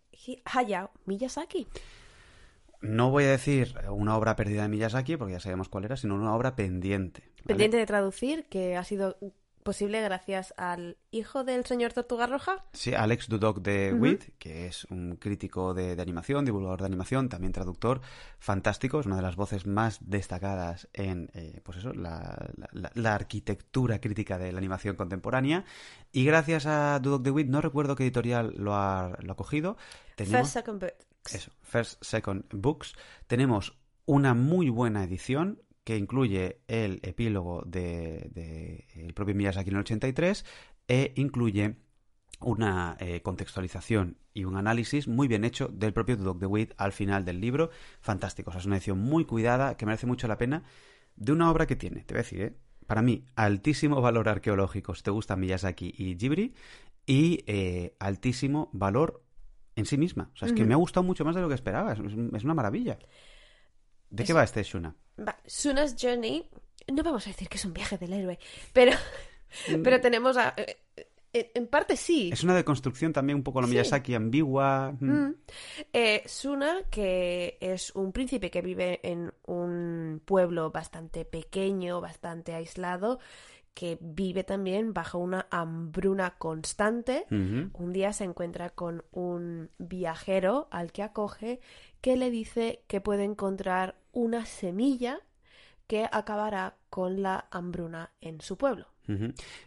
[0.44, 1.66] Hayao Miyazaki.
[2.80, 6.14] No voy a decir una obra perdida de Miyazaki, porque ya sabemos cuál era, sino
[6.14, 7.22] una obra pendiente.
[7.22, 7.44] ¿vale?
[7.46, 9.16] Pendiente de traducir, que ha sido
[9.62, 12.62] posible gracias al hijo del señor Tortuga Roja.
[12.74, 14.02] Sí, Alex Dudok de Ujú.
[14.02, 18.02] WIT, que es un crítico de, de animación, divulgador de animación, también traductor,
[18.38, 22.90] fantástico, es una de las voces más destacadas en eh, pues eso, la, la- la-
[22.92, 25.64] la arquitectura crítica de la animación contemporánea.
[26.12, 29.78] Y gracias a Dudok de WIT, no recuerdo qué editorial lo ha, lo ha cogido.
[30.14, 31.34] Tenemos, First Second Books.
[31.34, 32.94] eso, First Second Books.
[33.26, 39.76] Tenemos una muy buena edición que incluye el epílogo de, de el propio Miyazaki en
[39.76, 40.44] el 83
[40.88, 41.76] e incluye
[42.40, 46.92] una eh, contextualización y un análisis muy bien hecho del propio Dudok de Witt al
[46.92, 47.70] final del libro.
[48.00, 50.62] Fantástico, o sea, es una edición muy cuidada que merece mucho la pena
[51.16, 52.56] de una obra que tiene, te voy a decir, ¿eh?
[52.86, 56.54] para mí, altísimo valor arqueológico si te gustan Miyazaki y Ghibli
[57.06, 59.23] y eh, altísimo valor
[59.76, 60.30] en sí misma.
[60.34, 62.44] O sea, es que me ha gustado mucho más de lo que esperaba, es, es
[62.44, 62.98] una maravilla.
[64.10, 64.94] ¿De qué va este Shuna?
[65.18, 66.48] Va, Suna's Journey,
[66.92, 68.38] no vamos a decir que es un viaje del héroe,
[68.72, 68.92] pero,
[69.82, 70.54] pero tenemos a...
[70.56, 70.76] eh,
[71.32, 72.30] eh, En parte sí.
[72.32, 73.70] Es una deconstrucción también un poco Sí.
[73.70, 74.94] Miyazaki ambigua.
[75.00, 75.10] mm.
[75.10, 75.34] Mm.
[75.92, 83.18] Eh, Suna, que es un príncipe que vive en un pueblo bastante pequeño, bastante aislado,
[83.74, 87.26] que vive también bajo una hambruna constante.
[87.30, 91.60] Un día se encuentra con un viajero al que acoge
[92.00, 95.20] que le dice que puede encontrar una semilla
[95.86, 98.93] que acabará con la hambruna en su pueblo.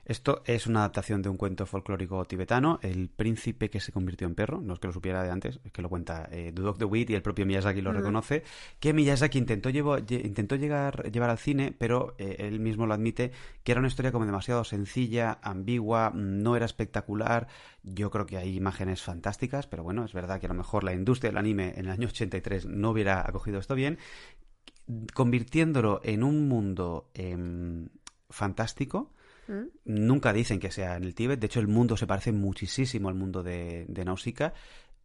[0.06, 4.34] Esto es una adaptación de un cuento folclórico tibetano, El príncipe que se convirtió en
[4.36, 6.86] perro, no es que lo supiera de antes, es que lo cuenta eh, Dudok de
[6.86, 8.44] Witt y el propio Miyazaki lo reconoce,
[8.80, 12.94] que Miyazaki intentó, llevo- lle- intentó llegar, llevar al cine, pero eh, él mismo lo
[12.96, 13.32] admite,
[13.64, 17.48] que era una historia como demasiado sencilla, ambigua, no era espectacular,
[17.84, 20.94] yo creo que hay imágenes fantásticas, pero bueno, es verdad que a lo mejor la
[20.94, 24.00] industria del anime en el año 83 no hubiera acogido esto bien,
[25.14, 27.90] convirtiéndolo en un mundo em,
[28.30, 29.12] fantástico,
[29.48, 29.64] Mm.
[29.86, 31.40] Nunca dicen que sea en el Tíbet.
[31.40, 34.54] De hecho, el mundo se parece muchísimo al mundo de, de Nausicaa.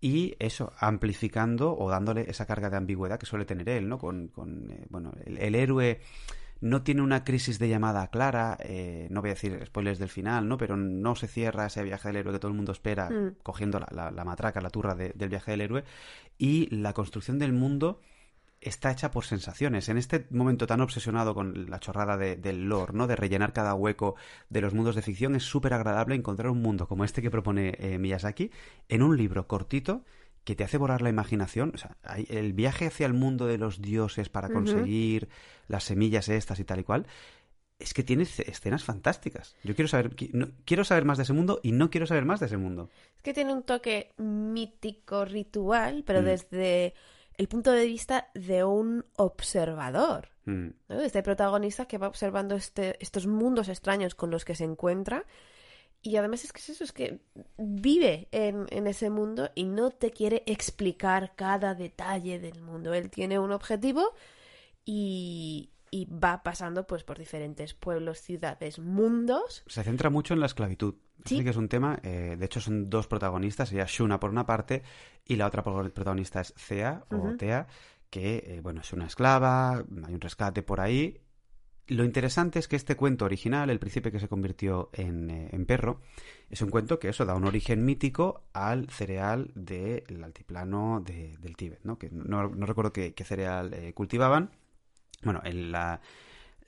[0.00, 3.98] Y eso, amplificando o dándole esa carga de ambigüedad que suele tener él, ¿no?
[3.98, 6.00] Con, con eh, bueno, el, el héroe
[6.60, 10.48] no tiene una crisis de llamada clara, eh, no voy a decir spoilers del final,
[10.48, 10.56] ¿no?
[10.58, 13.36] Pero no se cierra ese viaje del héroe que todo el mundo espera, Mm.
[13.42, 15.84] cogiendo la, la- la matraca, la turra de- del viaje del héroe.
[16.38, 18.00] Y la construcción del mundo
[18.62, 19.88] está hecha por sensaciones.
[19.88, 23.06] En este momento tan obsesionado con la chorrada de- del lore, ¿no?
[23.06, 24.14] De rellenar cada hueco
[24.48, 27.74] de los mundos de ficción, es súper agradable encontrar un mundo como este que propone
[27.78, 28.50] eh, Miyazaki
[28.88, 30.04] en un libro cortito
[30.44, 31.72] que te hace borrar la imaginación.
[31.74, 31.96] O sea,
[32.28, 35.28] el viaje hacia el mundo de los dioses para conseguir
[35.68, 37.06] las semillas estas y tal y cual.
[37.78, 39.56] Es que tiene ce- escenas fantásticas.
[39.64, 40.14] Yo quiero saber,
[40.64, 42.90] quiero saber más de ese mundo y no quiero saber más de ese mundo.
[43.16, 46.24] Es que tiene un toque mítico ritual, pero Mm.
[46.24, 46.94] desde
[47.36, 50.28] el punto de vista de un observador.
[50.44, 50.68] Mm.
[50.88, 51.00] ¿no?
[51.00, 55.24] Este protagonista que va observando este, estos mundos extraños con los que se encuentra.
[56.04, 57.20] Y además es que es eso, es que
[57.56, 62.92] vive en, en ese mundo y no te quiere explicar cada detalle del mundo.
[62.92, 64.12] Él tiene un objetivo
[64.84, 69.62] y, y va pasando pues por diferentes pueblos, ciudades, mundos.
[69.66, 70.94] Se centra mucho en la esclavitud.
[71.24, 71.44] Sí.
[71.44, 74.82] Que es un tema, eh, de hecho son dos protagonistas, ella Shuna por una parte
[75.24, 77.36] y la otra pro- protagonista es Thea o.
[77.36, 77.68] Tea,
[78.10, 81.20] que eh, bueno, es una esclava, hay un rescate por ahí.
[81.88, 85.66] Lo interesante es que este cuento original, El príncipe que se convirtió en, eh, en
[85.66, 86.00] perro,
[86.48, 91.54] es un cuento que eso da un origen mítico al cereal del altiplano de- del
[91.56, 91.98] Tíbet, ¿no?
[91.98, 94.50] Que no, no recuerdo qué, qué cereal eh, cultivaban.
[95.22, 96.00] Bueno, en la,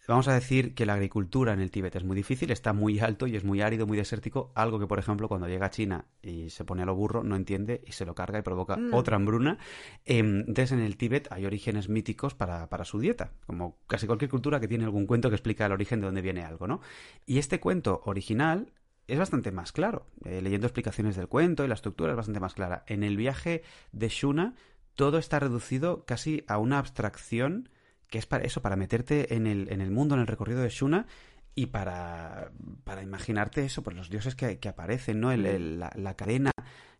[0.07, 3.27] Vamos a decir que la agricultura en el Tíbet es muy difícil, está muy alto
[3.27, 6.51] y es muy árido, muy desértico, algo que, por ejemplo, cuando llega a China y
[6.51, 8.93] se pone a lo burro, no entiende y se lo carga y provoca Mm.
[8.93, 9.57] otra hambruna.
[10.05, 14.31] Em, Entonces, en el Tíbet hay orígenes míticos para, para su dieta, como casi cualquier
[14.31, 16.83] cultura que tiene algún cuento que explica el origen de dónde viene algo, ¿no?
[17.25, 18.75] Y este cuento original
[19.09, 20.05] es bastante más claro.
[20.27, 22.85] Eh, leyendo explicaciones del cuento y la estructura es bastante más clara.
[22.89, 24.55] En el viaje de Shuna,
[24.97, 27.71] todo está reducido casi a una abstracción
[28.09, 30.69] que es para eso, para meterte en el, en el mundo, en el recorrido de
[30.71, 31.07] Shuna
[31.55, 32.51] y para,
[32.85, 35.33] para imaginarte eso, pues los dioses que, que aparecen, ¿no?
[35.33, 36.51] El- el- la, la cadena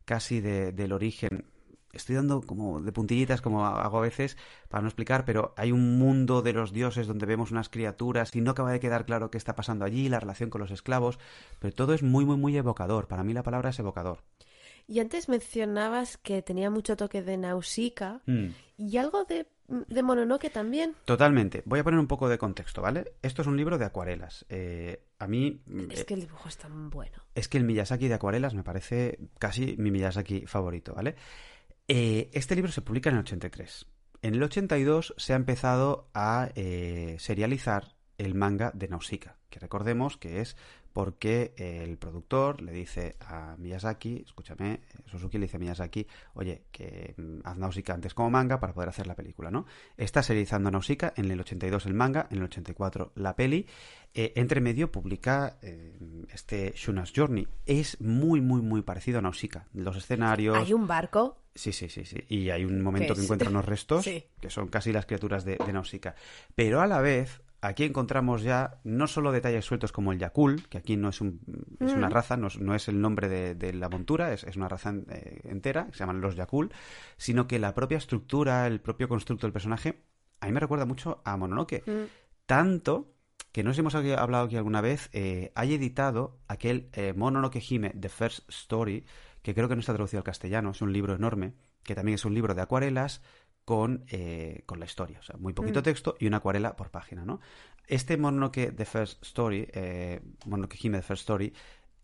[0.05, 1.47] casi de- del origen.
[1.93, 4.37] Estoy dando como de puntillitas, como hago a veces,
[4.69, 8.41] para no explicar, pero hay un mundo de los dioses donde vemos unas criaturas y
[8.41, 11.21] no acaba de quedar claro qué está pasando allí, la relación con los esclavos,
[11.61, 13.07] pero todo es muy, muy, muy evocador.
[13.07, 14.25] Para mí la palabra es evocador.
[14.87, 18.49] Y antes mencionabas que tenía mucho toque de Nausicaa Mm.
[18.77, 20.95] y algo de, de Mononoke también.
[21.07, 21.63] Totalmente.
[21.65, 23.15] Voy a poner un poco de contexto, ¿vale?
[23.23, 24.45] Esto es un libro de acuarelas.
[24.49, 27.17] Eh, a mí mm, Es que el dibujo es tan bueno.
[27.35, 31.15] es que el Miyazaki de acuarelas me parece casi mi Miyazaki favorito, ¿vale?
[31.89, 33.87] Eh, este libro se publica en el 83.
[34.23, 40.17] En el 82 se ha empezado a eh, serializar el manga de Nausicaa, que recordemos
[40.17, 40.57] que es
[40.95, 47.15] porque el productor le dice a Miyazaki, escúchame, Suzuki le dice a Miyazaki, oye, que
[47.17, 49.67] mm, haz Nausicaa antes como manga para poder hacer la película, ¿no?
[49.97, 53.67] Está serializando Nausicaa, en el 82 el manga, en el 84 la peli,
[54.15, 55.99] eh, entre medio publica eh,
[56.33, 57.49] este Shuna's Journey.
[57.67, 59.67] Es muy, muy, muy parecido a Nausicaa.
[59.75, 60.57] Los escenarios...
[60.57, 61.41] Hay un barco.
[61.57, 62.19] Sí, sí, sí, sí.
[62.29, 63.25] Y hay un momento ¿Qué que es?
[63.25, 64.25] encuentra unos restos Sí.
[64.41, 66.15] que son casi las criaturas de, de Nausicaa.
[66.55, 70.79] Pero a la vez, aquí encontramos ya no solo detalles sueltos como el Yakul, que
[70.79, 71.41] aquí no es, un,
[71.81, 72.13] es una Mm.
[72.13, 74.93] raza, no es, no es el nombre de, de la montura, es, es una raza
[75.11, 76.73] eh, entera, que se llaman los Yakul,
[77.17, 80.03] sino que la propia estructura, el propio constructo del personaje,
[80.41, 81.83] a mí me recuerda mucho a Mononoke.
[81.87, 82.05] Mm.
[82.47, 83.11] Tanto
[83.53, 87.61] que no sé si hemos hablado aquí alguna vez, eh, hay editado aquel eh, Mononoke
[87.61, 89.05] Hime, The First Story,
[89.43, 91.55] que creo que no está traducido al castellano, es un libro enorme,
[91.85, 93.23] que también es un libro de acuarelas
[93.65, 95.85] con, eh, con la historia, o sea, muy poquito Mm.
[95.85, 97.41] texto y una acuarela por página, ¿no?
[97.87, 101.53] Este Mononoke The First Story, eh, Mononoke Hime The First Story,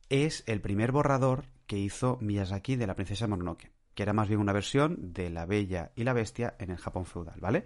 [0.08, 4.40] es el primer borrador que hizo Miyazaki de la princesa Mononoke, que era más bien
[4.40, 7.64] una versión de La Bella y la Bestia en el Japón feudal, ¿vale?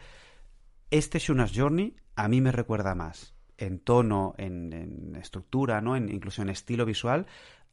[0.90, 5.97] Este Shuna's Journey a mí me recuerda más en tono, en, en estructura, ¿no?
[5.97, 7.26] En, incluso en estilo visual,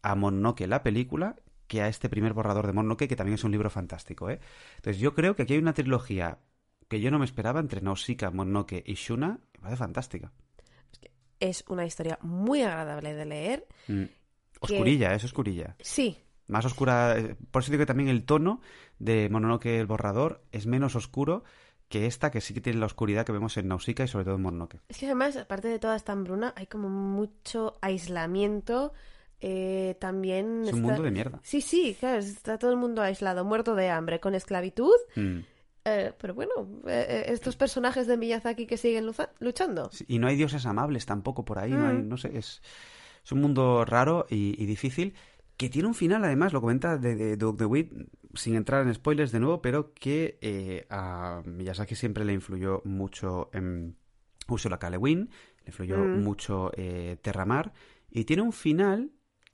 [0.04, 1.36] a Mononoke la película
[1.72, 4.42] que a este primer borrador de Mononoke, que también es un libro fantástico, ¿eh?
[4.76, 6.40] Entonces yo creo que aquí hay una trilogía
[6.90, 10.34] que yo no me esperaba entre Nausicaa, Mononoke y Shuna, que me parece fantástica.
[11.40, 13.68] Es una historia muy agradable de leer.
[13.88, 14.04] Mm.
[14.60, 15.78] Oscurilla, es oscurilla.
[15.80, 16.18] Sí,
[16.48, 18.60] Más oscura, eh, por eso digo que también el tono
[19.00, 21.46] de Mononoke el borrador es menos oscuro
[21.88, 24.36] que esta, que sí que tiene la oscuridad que vemos en Nausicaa y sobre todo
[24.36, 24.82] en Mononoke.
[24.90, 28.92] es que además, aparte de toda esta hambruna, hay como mucho aislamiento.
[29.42, 31.40] Eh, también Es un está- mundo de mierda.
[31.44, 34.94] Sí, sí, claro, está todo el mundo aislado, muerto de hambre, con esclavitud.
[35.16, 35.40] Mm.
[35.84, 36.52] eh, pero bueno,
[36.86, 39.08] eh, eh, estos personajes de Miyazaki que siguen
[39.40, 39.90] luchando.
[39.92, 42.08] Sí, Y no hay dioses amables tampoco por ahí, no hay, Mm.
[42.08, 42.62] no sé, es...
[43.24, 45.14] Es un mundo raro y, y difícil
[45.58, 47.92] que tiene un final, además, lo comenta de, de Doug DeWitt,
[48.34, 53.96] sin entrar en spoilers de nuevo, pero que a Miyazaki siempre le influyó mucho en
[54.48, 54.90] Ursula K.
[54.90, 55.30] Le Guin,
[55.60, 56.24] le influyó Mm.
[56.24, 56.72] mucho
[57.22, 57.74] Terramar,
[58.10, 59.12] y tiene un final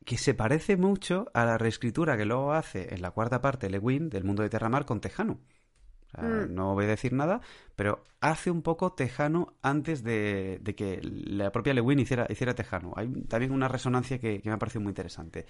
[0.07, 3.77] que se parece mucho a la reescritura que luego hace en la cuarta parte Le
[3.77, 5.33] Guin del mundo de Terramar con Tejano.
[5.33, 6.55] O sea, Mm.
[6.55, 7.41] No voy a decir nada,
[7.75, 12.55] pero hace un poco Tejano antes de, de que la propia Le Guin hiciera, hiciera
[12.55, 12.93] Tejano.
[12.95, 15.45] Hay también una resonancia que, que me ha parecido muy interesante.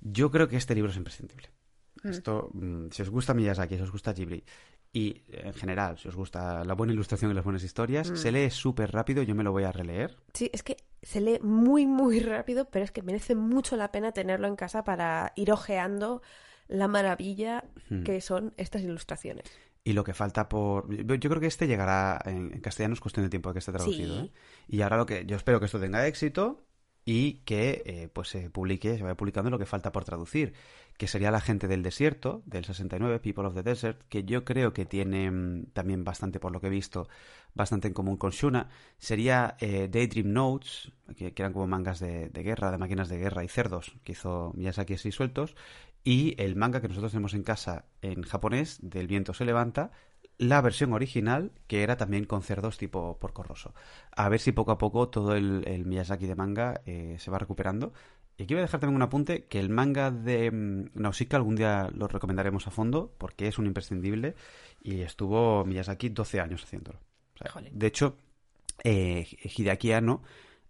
[0.00, 1.50] Yo creo que este libro es imprescindible.
[2.02, 4.42] Esto, mm, si os gusta Miyazaki, si os gusta Ghibli
[4.96, 8.48] y en general, si os gusta la buena ilustración y las buenas historias, se lee
[8.48, 9.22] súper rápido.
[9.22, 10.16] Yo me lo voy a releer.
[10.32, 14.12] Sí, es que se lee muy, muy rápido, pero es que merece mucho la pena
[14.12, 16.22] tenerlo en casa para ir ojeando
[16.66, 18.04] la maravilla Hmm.
[18.04, 19.44] que son estas ilustraciones.
[19.84, 20.88] Y lo que falta por.
[20.90, 24.14] Yo creo que este llegará en, castellano, es cuestión de tiempo de que esté traducido.
[24.14, 24.26] Sí.
[24.26, 24.32] ¿eh?
[24.66, 25.26] Y ahora lo que.
[25.26, 26.64] Yo espero que esto tenga éxito
[27.04, 30.54] y que eh, pues se publique, se vaya publicando lo que falta por traducir,
[30.96, 34.72] que sería La gente del desierto, del 69, People of the Desert, que yo creo
[34.72, 37.08] que tiene mm, también bastante, por lo que he visto,
[37.54, 38.68] bastante en común con Shuna.
[38.98, 43.48] Sería eh, Daydream Notes, que, eran como mangas de, guerra, de máquinas de guerra y
[43.48, 45.56] cerdos, que hizo Miyazaki así sueltos.
[46.04, 49.90] Y el manga que nosotros tenemos en casa en japonés, del viento se levanta,
[50.38, 53.74] la versión original, que era también con cerdos tipo porco rosso.
[54.12, 57.38] A ver si poco a poco todo el, el Miyazaki de manga eh, se va
[57.38, 57.92] recuperando.
[58.38, 61.56] Y aquí voy a dejar también un apunte, que el manga de mm, Nausicaa algún
[61.56, 64.34] día lo recomendaremos a fondo, porque es un imprescindible,
[64.82, 66.98] y estuvo Miyazaki 12 años haciéndolo.
[67.34, 67.78] O sea, Jolín.
[67.78, 68.18] de hecho,
[68.84, 70.22] eh, Hideaki Anno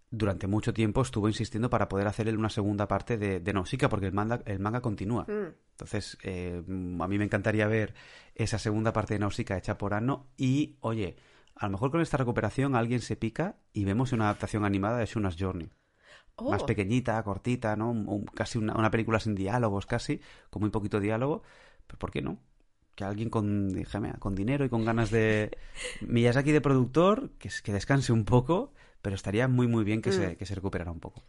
[0.09, 3.89] durante mucho tiempo estuvo insistiendo para poder hacer él una segunda parte de, de Nausicaa,
[3.89, 5.23] porque el manga, el manga continúa.
[5.23, 5.53] Mm.
[5.71, 7.93] Entonces, eh, a mí me encantaría ver
[8.33, 11.17] esa segunda parte de Nausicaa hecha por Anno y, oye,
[11.55, 15.05] a lo mejor con esta recuperación alguien se pica y vemos una adaptación animada de
[15.05, 15.69] Shuna's Journey.
[16.39, 17.89] Oh, Más pequeñita, cortita, ¿no?
[17.91, 21.41] Un- un- casi una, una película sin diálogos, casi, con muy poquito diálogo.
[21.87, 22.37] Pero ¿por qué no?
[22.95, 25.57] Que alguien con, déjame, con dinero y con ganas de...
[26.01, 30.29] Miyazaki de productor, que, que descanse un poco, pero estaría muy, muy bien que, se,
[30.29, 30.35] Mm.
[30.35, 31.23] que se recuperara un poco.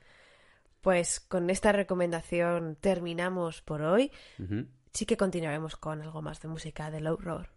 [0.80, 4.12] Pues con esta recomendación terminamos por hoy.
[4.38, 4.66] Ujú.
[4.92, 7.50] Sí que continuaremos con algo más de música de Low Roar.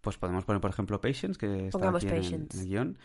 [0.00, 2.98] Pues podemos poner, por ejemplo, Patience, que está Pongamos aquí en en el guion.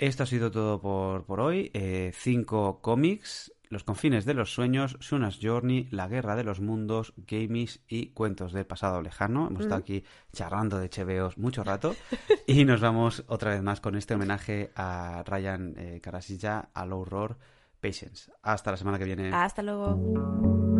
[0.00, 1.70] Esto ha sido todo por, por hoy.
[1.74, 7.12] Eh, cinco cómics, Los confines de los sueños, Shuna's Journey, La guerra de los mundos,
[7.18, 9.48] Gamies y Cuentos del pasado lejano.
[9.48, 11.94] Hemos estado aquí charlando de cheveos mucho rato.
[12.46, 17.04] y nos vamos otra vez más con este homenaje a Ryan eh, Karasilla, a Low
[17.04, 17.36] Roar,
[17.78, 18.32] Patience.
[18.40, 19.30] Hasta la semana que viene.
[19.34, 20.79] Hasta luego.